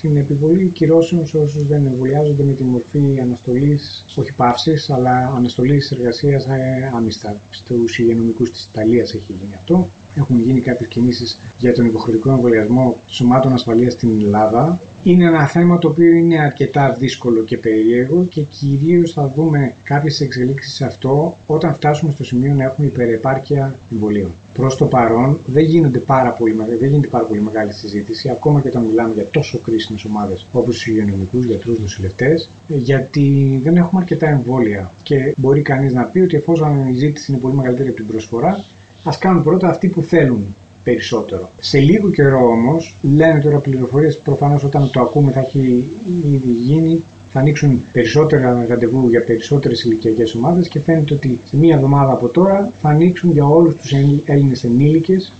την 0.00 0.16
επιβολή 0.16 0.64
κυρώσεων 0.64 1.26
σε 1.26 1.38
όσους 1.38 1.66
δεν 1.66 1.86
εμβολιάζονται 1.86 2.42
με 2.42 2.52
τη 2.52 2.62
μορφή 2.62 3.20
αναστολής, 3.20 4.04
όχι 4.14 4.32
παύσης, 4.32 4.90
αλλά 4.90 5.32
αναστολής 5.36 5.90
εργασίας 5.90 6.46
ε, 6.46 6.92
άμυστας. 6.94 7.36
Στου 7.50 7.84
υγειονομικού 7.96 8.25
της 8.50 8.68
Ιταλίας 8.72 9.14
έχει 9.14 9.32
γίνει 9.32 9.54
αυτό. 9.54 9.88
Έχουν 10.14 10.40
γίνει 10.40 10.60
κάποιες 10.60 10.88
κινήσεις 10.88 11.38
για 11.58 11.74
τον 11.74 11.86
υποχρεωτικό 11.86 12.30
εμβολιασμό 12.30 13.00
σωμάτων 13.06 13.52
ασφαλείας 13.52 13.92
στην 13.92 14.20
Ελλάδα 14.20 14.80
είναι 15.10 15.24
ένα 15.24 15.46
θέμα 15.46 15.78
το 15.78 15.88
οποίο 15.88 16.10
είναι 16.10 16.40
αρκετά 16.40 16.96
δύσκολο 16.98 17.40
και 17.42 17.58
περίεργο 17.58 18.26
και 18.30 18.40
κυρίως 18.40 19.12
θα 19.12 19.32
δούμε 19.36 19.74
κάποιες 19.82 20.20
εξελίξεις 20.20 20.74
σε 20.74 20.84
αυτό 20.84 21.36
όταν 21.46 21.74
φτάσουμε 21.74 22.12
στο 22.12 22.24
σημείο 22.24 22.54
να 22.54 22.64
έχουμε 22.64 22.86
υπερεπάρκεια 22.86 23.78
εμβολίων. 23.92 24.30
Προς 24.52 24.76
το 24.76 24.84
παρόν 24.84 25.38
δεν, 25.46 25.64
γίνονται 25.64 25.98
πάρα 25.98 26.30
πολύ, 26.30 26.56
δεν 26.78 26.88
γίνεται 26.88 27.08
πάρα 27.08 27.24
πολύ 27.24 27.40
μεγάλη 27.40 27.72
συζήτηση, 27.72 28.28
ακόμα 28.28 28.60
και 28.60 28.68
όταν 28.68 28.82
μιλάμε 28.82 29.14
για 29.14 29.26
τόσο 29.26 29.58
κρίσιμες 29.58 30.04
ομάδες 30.04 30.46
όπως 30.52 30.74
τους 30.74 30.86
υγειονομικούς, 30.86 31.44
γιατρούς, 31.44 31.78
νοσηλευτές, 31.80 32.50
γιατί 32.68 33.60
δεν 33.62 33.76
έχουμε 33.76 34.00
αρκετά 34.00 34.28
εμβόλια 34.28 34.92
και 35.02 35.34
μπορεί 35.36 35.60
κανείς 35.60 35.92
να 35.92 36.02
πει 36.02 36.18
ότι 36.20 36.36
εφόσον 36.36 36.88
η 36.88 36.94
ζήτηση 36.94 37.32
είναι 37.32 37.40
πολύ 37.40 37.54
μεγαλύτερη 37.54 37.88
από 37.88 37.96
την 37.96 38.06
προσφορά, 38.06 38.64
ας 39.04 39.18
κάνουν 39.18 39.42
πρώτα 39.42 39.68
αυτοί 39.68 39.88
που 39.88 40.02
θέλουν 40.02 40.54
περισσότερο. 40.86 41.50
Σε 41.60 41.78
λίγο 41.78 42.10
καιρό 42.10 42.48
όμως, 42.48 42.96
λένε 43.02 43.40
τώρα 43.40 43.58
πληροφορίες, 43.58 44.18
προφανώς 44.18 44.64
όταν 44.64 44.90
το 44.90 45.00
ακούμε 45.00 45.30
θα 45.32 45.40
έχει 45.40 45.88
ήδη 46.24 46.50
γίνει, 46.66 47.04
θα 47.28 47.40
ανοίξουν 47.40 47.84
περισσότερα 47.92 48.66
ραντεβού 48.68 49.08
για 49.08 49.24
περισσότερες 49.24 49.84
ηλικιακές 49.84 50.34
ομάδες 50.34 50.68
και 50.68 50.80
φαίνεται 50.80 51.14
ότι 51.14 51.40
σε 51.44 51.56
μία 51.56 51.74
εβδομάδα 51.74 52.12
από 52.12 52.28
τώρα 52.28 52.72
θα 52.80 52.88
ανοίξουν 52.88 53.30
για 53.32 53.46
όλους 53.46 53.74
τους 53.74 53.92
Έλληνες 54.24 54.64
ενήλικες 54.64 55.32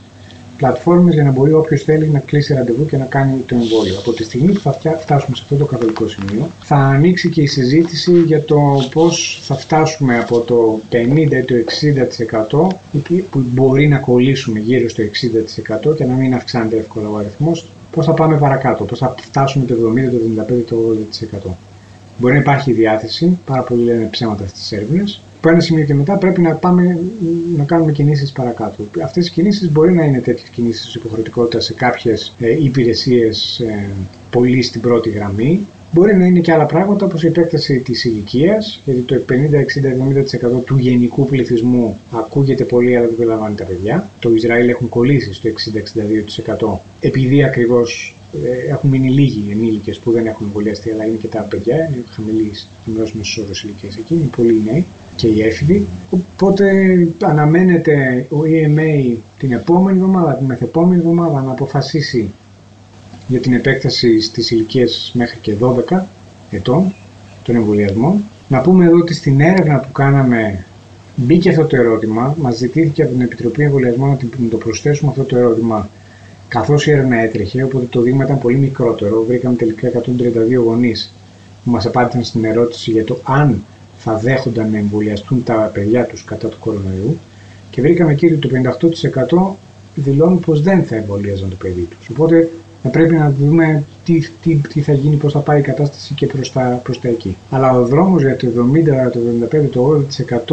πλατφόρμες 0.57 1.14
για 1.14 1.23
να 1.23 1.31
μπορεί 1.31 1.53
όποιος 1.53 1.83
θέλει 1.83 2.09
να 2.09 2.19
κλείσει 2.19 2.55
ραντεβού 2.55 2.87
και 2.87 2.97
να 2.97 3.05
κάνει 3.05 3.45
το 3.47 3.55
εμβόλιο. 3.55 3.99
Από 3.99 4.12
τη 4.12 4.25
στιγμή 4.25 4.53
που 4.53 4.61
θα 4.61 4.73
φτάσουμε 5.01 5.37
σε 5.37 5.42
αυτό 5.42 5.57
το 5.57 5.64
καθολικό 5.64 6.09
σημείο, 6.09 6.51
θα 6.62 6.77
ανοίξει 6.77 7.29
και 7.29 7.42
η 7.42 7.47
συζήτηση 7.47 8.12
για 8.12 8.42
το 8.42 8.61
πώς 8.92 9.40
θα 9.42 9.55
φτάσουμε 9.55 10.19
από 10.19 10.40
το 10.40 10.81
50% 10.90 10.97
ή 11.31 11.45
το 11.45 11.55
60% 13.01 13.21
που 13.31 13.45
μπορεί 13.53 13.88
να 13.88 13.99
κολλήσουμε 13.99 14.59
γύρω 14.59 14.88
στο 14.88 15.03
60% 15.92 15.97
και 15.97 16.05
να 16.05 16.14
μην 16.14 16.35
αυξάνεται 16.35 16.77
εύκολα 16.77 17.09
ο 17.09 17.16
αριθμός, 17.16 17.71
πώς 17.90 18.07
θα 18.07 18.12
πάμε 18.12 18.37
παρακάτω, 18.37 18.85
πώς 18.85 18.99
θα 18.99 19.14
φτάσουμε 19.21 19.64
το 19.64 19.75
70%, 19.75 19.79
το 20.11 20.45
75%, 20.55 20.64
το 20.69 20.77
80%. 21.49 21.51
Μπορεί 22.19 22.33
να 22.33 22.40
υπάρχει 22.40 22.73
διάθεση, 22.73 23.38
πάρα 23.45 23.62
πολλοί 23.62 23.85
λένε 23.85 24.09
ψέματα 24.11 24.47
στις 24.47 24.73
έρευνες, 24.73 25.23
από 25.47 25.55
ένα 25.55 25.65
σημείο 25.65 25.85
και 25.85 25.95
μετά 25.95 26.17
πρέπει 26.17 26.41
να 26.41 26.55
πάμε 26.55 26.99
να 27.57 27.65
κάνουμε 27.65 27.93
κινήσεις 27.93 28.33
παρακάτω. 28.33 28.85
Αυτές 29.05 29.27
οι 29.29 29.31
κινήσεις 29.31 29.71
μπορεί 29.71 29.93
να 29.93 30.05
είναι 30.05 30.19
τέτοιες 30.21 30.49
κινήσεις 30.49 30.95
υποχρεωτικότητας 30.95 31.65
σε 31.65 31.75
κάποιες 31.75 32.35
ε, 32.41 32.65
υπηρεσίες 32.65 33.61
ε, 33.61 33.89
πολύ 34.31 34.63
στην 34.63 34.81
πρώτη 34.81 35.11
γραμμή. 35.11 35.67
Μπορεί 35.93 36.17
να 36.17 36.27
είναι 36.27 36.41
και 36.41 36.53
άλλα 36.53 36.67
πράγματα 36.67 37.07
όπως 37.07 37.23
η 37.23 37.27
επέκταση 37.27 37.79
της 37.79 38.05
ηλικίας, 38.05 38.83
γιατί 38.85 39.01
το 39.01 39.15
50, 39.29 39.33
60, 39.33 40.59
70% 40.59 40.65
του 40.65 40.79
γενικού 40.79 41.27
πληθυσμού 41.27 41.99
ακούγεται 42.11 42.65
πολύ 42.65 42.97
αλλά 42.97 43.07
δεν 43.07 43.17
περιλαμβάνει 43.17 43.55
τα 43.55 43.65
παιδιά. 43.65 44.11
Το 44.19 44.35
Ισραήλ 44.35 44.69
έχουν 44.69 44.89
κολλήσει 44.89 45.33
στο 45.33 45.49
60-62% 46.75 46.79
επειδή 47.01 47.45
ακριβώς 47.45 48.17
ε, 48.45 48.73
έχουν 48.73 48.91
μείνει 48.91 49.11
λίγοι 49.11 49.49
ενήλικες 49.51 49.99
που 49.99 50.11
δεν 50.11 50.27
έχουν 50.27 50.47
εμβολιαστεί, 50.47 50.91
αλλά 50.91 51.05
είναι 51.05 51.17
και 51.17 51.29
τα 51.29 51.41
παιδιά, 51.41 51.77
είναι 51.77 52.05
χαμηλή 52.11 52.53
χαμηλό 52.85 53.09
μέσο 53.13 53.43
όρο 53.43 53.53
ηλικίας 53.65 53.97
εκεί, 53.97 54.15
είναι 54.15 54.31
πολύ 54.37 54.63
νέοι 54.65 54.87
και 55.17 55.27
οι 55.27 55.43
έφηβοι. 55.43 55.87
Οπότε 56.11 56.73
αναμένεται 57.23 58.27
ο 58.31 58.39
EMA 58.45 59.17
την 59.39 59.53
επόμενη 59.53 59.99
εβδομάδα, 59.99 60.35
την 60.35 60.47
μεθεπόμενη 60.47 61.01
εβδομάδα 61.01 61.41
να 61.41 61.51
αποφασίσει 61.51 62.33
για 63.29 63.41
την 63.41 63.53
επέκταση 63.53 64.21
στις 64.21 64.51
ηλικίες 64.51 65.11
μέχρι 65.15 65.39
και 65.39 65.55
12 65.91 66.01
ετών 66.51 66.95
των 67.43 67.57
εμβολιασμών. 67.57 68.25
Να 68.49 68.61
πούμε 68.61 68.85
εδώ 68.85 68.97
ότι 68.97 69.15
στην 69.15 69.41
έρευνα 69.41 69.79
που 69.79 69.93
κάναμε 69.93 70.65
μπήκε 71.17 71.49
αυτό 71.49 71.65
το 71.65 71.77
ερώτημα, 71.77 72.35
μας 72.41 72.57
ζητήθηκε 72.57 73.03
από 73.03 73.13
την 73.13 73.21
Επιτροπή 73.21 73.63
Εμβολιασμών 73.63 74.19
να 74.37 74.49
το 74.49 74.57
προσθέσουμε 74.57 75.11
αυτό 75.11 75.23
το 75.23 75.37
ερώτημα 75.37 75.89
καθώς 76.49 76.87
η 76.87 76.91
έρευνα 76.91 77.17
έτρεχε, 77.17 77.63
οπότε 77.63 77.85
το 77.85 78.01
δείγμα 78.01 78.25
ήταν 78.25 78.39
πολύ 78.39 78.57
μικρότερο. 78.57 79.25
Βρήκαμε 79.27 79.57
τελικά 79.57 79.89
132 79.89 80.63
γονείς 80.65 81.13
που 81.65 81.71
μας 81.71 81.87
απάντησαν 81.87 82.25
στην 82.25 82.45
ερώτηση 82.45 82.91
για 82.91 83.05
το 83.05 83.19
αν 83.23 83.65
θα 83.97 84.17
δέχονταν 84.17 84.71
να 84.71 84.79
εμβολιαστούν 84.79 85.43
τα 85.45 85.71
παιδιά 85.75 86.05
τους 86.05 86.25
κατά 86.25 86.49
του 86.49 86.59
κορονοϊού 86.59 87.19
και 87.71 87.81
βρήκαμε 87.81 88.13
εκεί 88.13 88.27
ότι 88.27 88.37
το 88.37 88.49
58% 89.95 90.03
δηλώνουν 90.03 90.41
πως 90.41 90.63
δεν 90.63 90.85
θα 90.85 90.97
εμβολίαζαν 90.97 91.49
το 91.51 91.57
παιδί 91.57 91.83
τους. 91.83 92.09
Οπότε 92.09 92.49
θα 92.83 92.89
πρέπει 92.89 93.15
να 93.15 93.35
δούμε 93.39 93.85
τι, 94.05 94.19
τι, 94.43 94.55
τι 94.55 94.81
θα 94.81 94.93
γίνει, 94.93 95.17
πώς 95.17 95.33
θα 95.33 95.39
πάει 95.39 95.59
η 95.59 95.63
κατάσταση 95.63 96.15
και 96.15 96.27
προς 96.27 96.53
τα, 96.53 96.81
προς 96.83 97.01
τα 97.01 97.09
εκεί. 97.09 97.37
Αλλά 97.51 97.73
ο 97.73 97.87
δρόμος 97.87 98.23
για 98.23 98.37
το 98.37 98.47
70, 98.47 99.11
το 99.13 99.19
75, 99.53 99.69
το 99.71 100.05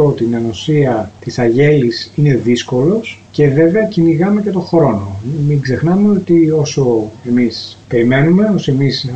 80% 0.08 0.16
την 0.16 0.36
ανοσία 0.36 1.10
της 1.20 1.38
αγέλης 1.38 2.12
είναι 2.14 2.34
δύσκολος 2.34 3.22
και 3.30 3.48
βέβαια 3.48 3.84
κυνηγάμε 3.84 4.42
και 4.42 4.50
τον 4.50 4.62
χρόνο. 4.62 5.16
Μην 5.46 5.60
ξεχνάμε 5.60 6.10
ότι 6.12 6.50
όσο 6.50 7.10
εμείς 7.28 7.78
περιμένουμε, 7.88 8.52
όσο 8.54 8.72
εμείς 8.72 9.10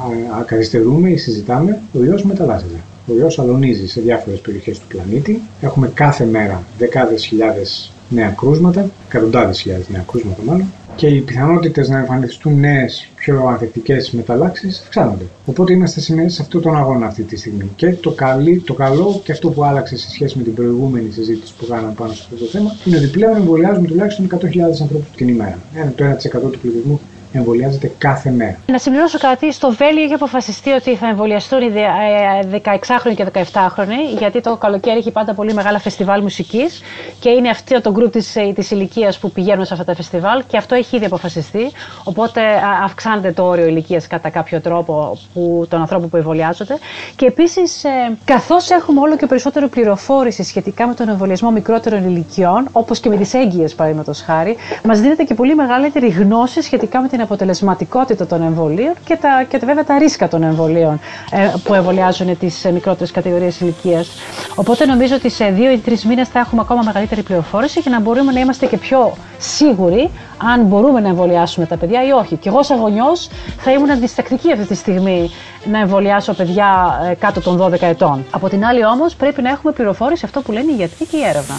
καθυστερούμε 0.47 1.11
ή 1.11 1.17
συζητάμε, 1.17 1.81
ο 1.93 2.05
ιός 2.05 2.23
μεταλλάσσεται. 2.23 2.81
Ο 3.11 3.15
ιός 3.15 3.39
αλωνίζει 3.39 3.87
σε 3.87 4.01
διάφορες 4.01 4.41
περιοχές 4.41 4.79
του 4.79 4.87
πλανήτη. 4.87 5.41
Έχουμε 5.61 5.91
κάθε 5.95 6.25
μέρα 6.25 6.63
δεκάδες 6.79 7.25
χιλιάδες 7.25 7.93
νέα 8.09 8.31
κρούσματα, 8.31 8.91
εκατοντάδες 9.09 9.61
χιλιάδες 9.61 9.89
νέα 9.89 10.05
κρούσματα 10.11 10.43
μάλλον, 10.45 10.67
και 10.97 11.07
οι 11.07 11.21
πιθανότητες 11.21 11.89
να 11.89 11.99
εμφανιστούν 11.99 12.61
νέες, 12.61 13.09
πιο 13.15 13.47
ανθεκτικές 13.47 14.11
μεταλλάξεις 14.11 14.81
αυξάνονται. 14.81 15.25
Οπότε 15.47 15.73
είμαστε 15.73 16.01
σε 16.01 16.43
αυτόν 16.43 16.61
τον 16.63 16.77
αγώνα 16.77 17.07
αυτή 17.07 17.23
τη 17.23 17.37
στιγμή. 17.37 17.71
Και 17.77 17.93
το, 17.93 18.11
καλή, 18.11 18.63
το 18.67 18.75
καλό 18.75 19.21
και 19.25 19.33
αυτό 19.33 19.49
που 19.51 19.65
άλλαξε 19.65 19.97
σε 19.97 20.11
σχέση 20.11 20.39
με 20.39 20.45
την 20.45 20.55
προηγούμενη 20.55 21.11
συζήτηση 21.11 21.55
που 21.59 21.67
κάναμε 21.67 21.93
πάνω 21.97 22.13
σε 22.13 22.23
αυτό 22.25 22.45
το 22.45 22.51
θέμα 22.51 22.77
είναι 22.85 22.97
ότι 22.97 23.07
πλέον 23.07 23.37
εμβολιάζουμε 23.37 23.87
τουλάχιστον 23.87 24.27
100.000 24.31 24.39
ανθρώπους 24.81 25.11
την 25.17 25.29
ημέρα. 25.29 25.59
Ένα, 25.75 25.93
το 25.97 26.05
1% 26.05 26.51
του 26.53 26.59
πληθυσμού 26.59 27.01
εμβολιάζεται 27.33 27.93
κάθε 27.99 28.31
μέρα. 28.31 28.57
Να 28.67 28.79
συμπληρώσω 28.79 29.19
κάτι. 29.19 29.53
Στο 29.53 29.73
Βέλγιο 29.73 30.03
έχει 30.05 30.15
αποφασιστεί 30.15 30.71
ότι 30.71 30.97
θα 30.97 31.09
εμβολιαστούν 31.09 31.61
οι 31.61 31.73
16χρονοι 32.63 33.15
και 33.15 33.27
17χρονοι, 33.33 34.19
γιατί 34.19 34.41
το 34.41 34.57
καλοκαίρι 34.57 34.99
έχει 34.99 35.11
πάντα 35.11 35.35
πολύ 35.35 35.53
μεγάλα 35.55 35.79
φεστιβάλ 35.79 36.23
μουσικής 36.23 36.81
και 37.21 37.31
είναι 37.31 37.49
αυτό 37.49 37.81
το 37.81 37.91
γκρουπ 37.91 38.13
της 38.13 38.37
της 38.55 38.71
ηλικίας 38.71 39.19
που 39.19 39.31
πηγαίνουν 39.31 39.65
σε 39.65 39.73
αυτά 39.73 39.85
τα 39.85 39.95
φεστιβάλ 39.95 40.43
και 40.47 40.57
αυτό 40.57 40.75
έχει 40.75 40.97
ήδη 40.97 41.05
αποφασιστεί. 41.05 41.71
Οπότε 42.05 42.41
αυξάνεται 42.85 43.33
το 43.33 43.43
όριο 43.45 43.67
ηλικίας 43.67 44.07
κατά 44.07 44.31
κάποιο 44.31 44.61
τρόπο 44.61 45.19
που, 45.35 45.67
των 45.71 45.81
ανθρώπων 45.81 46.09
που 46.09 46.17
εμβολιάζονται. 46.17 46.79
Και 47.17 47.27
επίσης, 47.27 47.85
ε, 47.85 47.91
καθώς 48.25 48.71
έχουμε 48.71 49.01
όλο 49.01 49.17
και 49.17 49.27
περισσότερη 49.27 49.69
πληροφόρηση 49.69 50.43
σχετικά 50.43 50.87
με 50.87 50.95
τον 50.95 51.09
εμβολιασμό 51.09 51.51
μικρότερων 51.51 52.05
ηλικιών, 52.09 52.69
όπως 52.73 53.01
και 53.01 53.09
με 53.09 53.17
τις 53.17 53.35
έγκυες 53.35 53.75
παραδείγματος 53.75 54.21
χάρη, 54.23 54.57
μας 54.85 55.01
δίνεται 55.01 55.23
και 55.23 55.35
πολύ 55.35 55.55
μεγαλύτερη 55.55 56.09
γνώση 56.09 56.63
σχετικά 56.63 57.01
με 57.01 57.09
την 57.09 57.18
αποτελεσματικότητα 57.23 58.27
των 58.27 58.43
εμβολίων 58.43 58.93
και, 59.05 59.17
τα, 59.21 59.45
και 59.49 59.59
βέβαια 59.59 59.85
τα 59.85 59.99
ρίσκα 59.99 60.29
των 60.29 60.43
εμβολίων 60.43 61.01
ε, 61.31 61.53
που 61.65 61.75
εμβολιάζουν 61.75 62.39
τις 62.39 62.65
ε, 62.65 62.71
μικρότερες 62.73 63.11
κατηγορίες 63.11 63.61
ηλικίας. 63.61 64.09
Οπότε 64.55 64.87
νομίζω 64.87 65.15
ότι 65.15 65.31
σε 65.31 65.51
δύο 65.51 65.71
ή 65.73 65.79
τρεις 65.79 66.05
μήνες 66.05 66.29
θα 66.29 66.39
έχουμε 66.39 66.61
ακόμα 66.61 66.83
μεγαλύτερη 66.85 67.23
πληροφόρηση 67.23 67.81
και 67.83 67.91
να 67.91 68.01
μπορούμε 68.01 68.33
να 68.33 68.41
είμαστε 68.41 68.67
και 68.67 68.77
πιο 68.77 69.13
σίγουροι 69.39 70.11
αν 70.55 70.63
μπορούμε 70.63 71.01
να 71.01 71.09
εμβολιάσουμε 71.09 71.67
τα 71.67 71.77
παιδιά 71.77 72.07
ή 72.07 72.11
όχι. 72.11 72.37
Και 72.37 72.49
εγώ, 72.49 72.63
σαν 72.63 72.79
γονιό, 72.79 73.17
θα 73.59 73.73
ήμουν 73.73 73.91
αντιστακτική 73.91 74.53
αυτή 74.53 74.67
τη 74.67 74.75
στιγμή 74.75 75.31
να 75.65 75.79
εμβολιάσω 75.79 76.35
παιδιά 76.35 77.01
ε, 77.11 77.15
κάτω 77.15 77.41
των 77.41 77.61
12 77.63 77.81
ετών. 77.81 78.25
Από 78.31 78.49
την 78.49 78.65
άλλη, 78.65 78.85
όμως, 78.85 79.15
πρέπει 79.15 79.43
να 79.43 79.51
έχουμε 79.51 79.73
πληροφόρηση 79.73 80.25
αυτό 80.25 80.41
που 80.41 80.53
λένε 80.53 80.73
οι 80.73 80.75
γιατροί 80.75 81.07
και 81.07 81.17
η 81.17 81.25
έρευνα. 81.25 81.55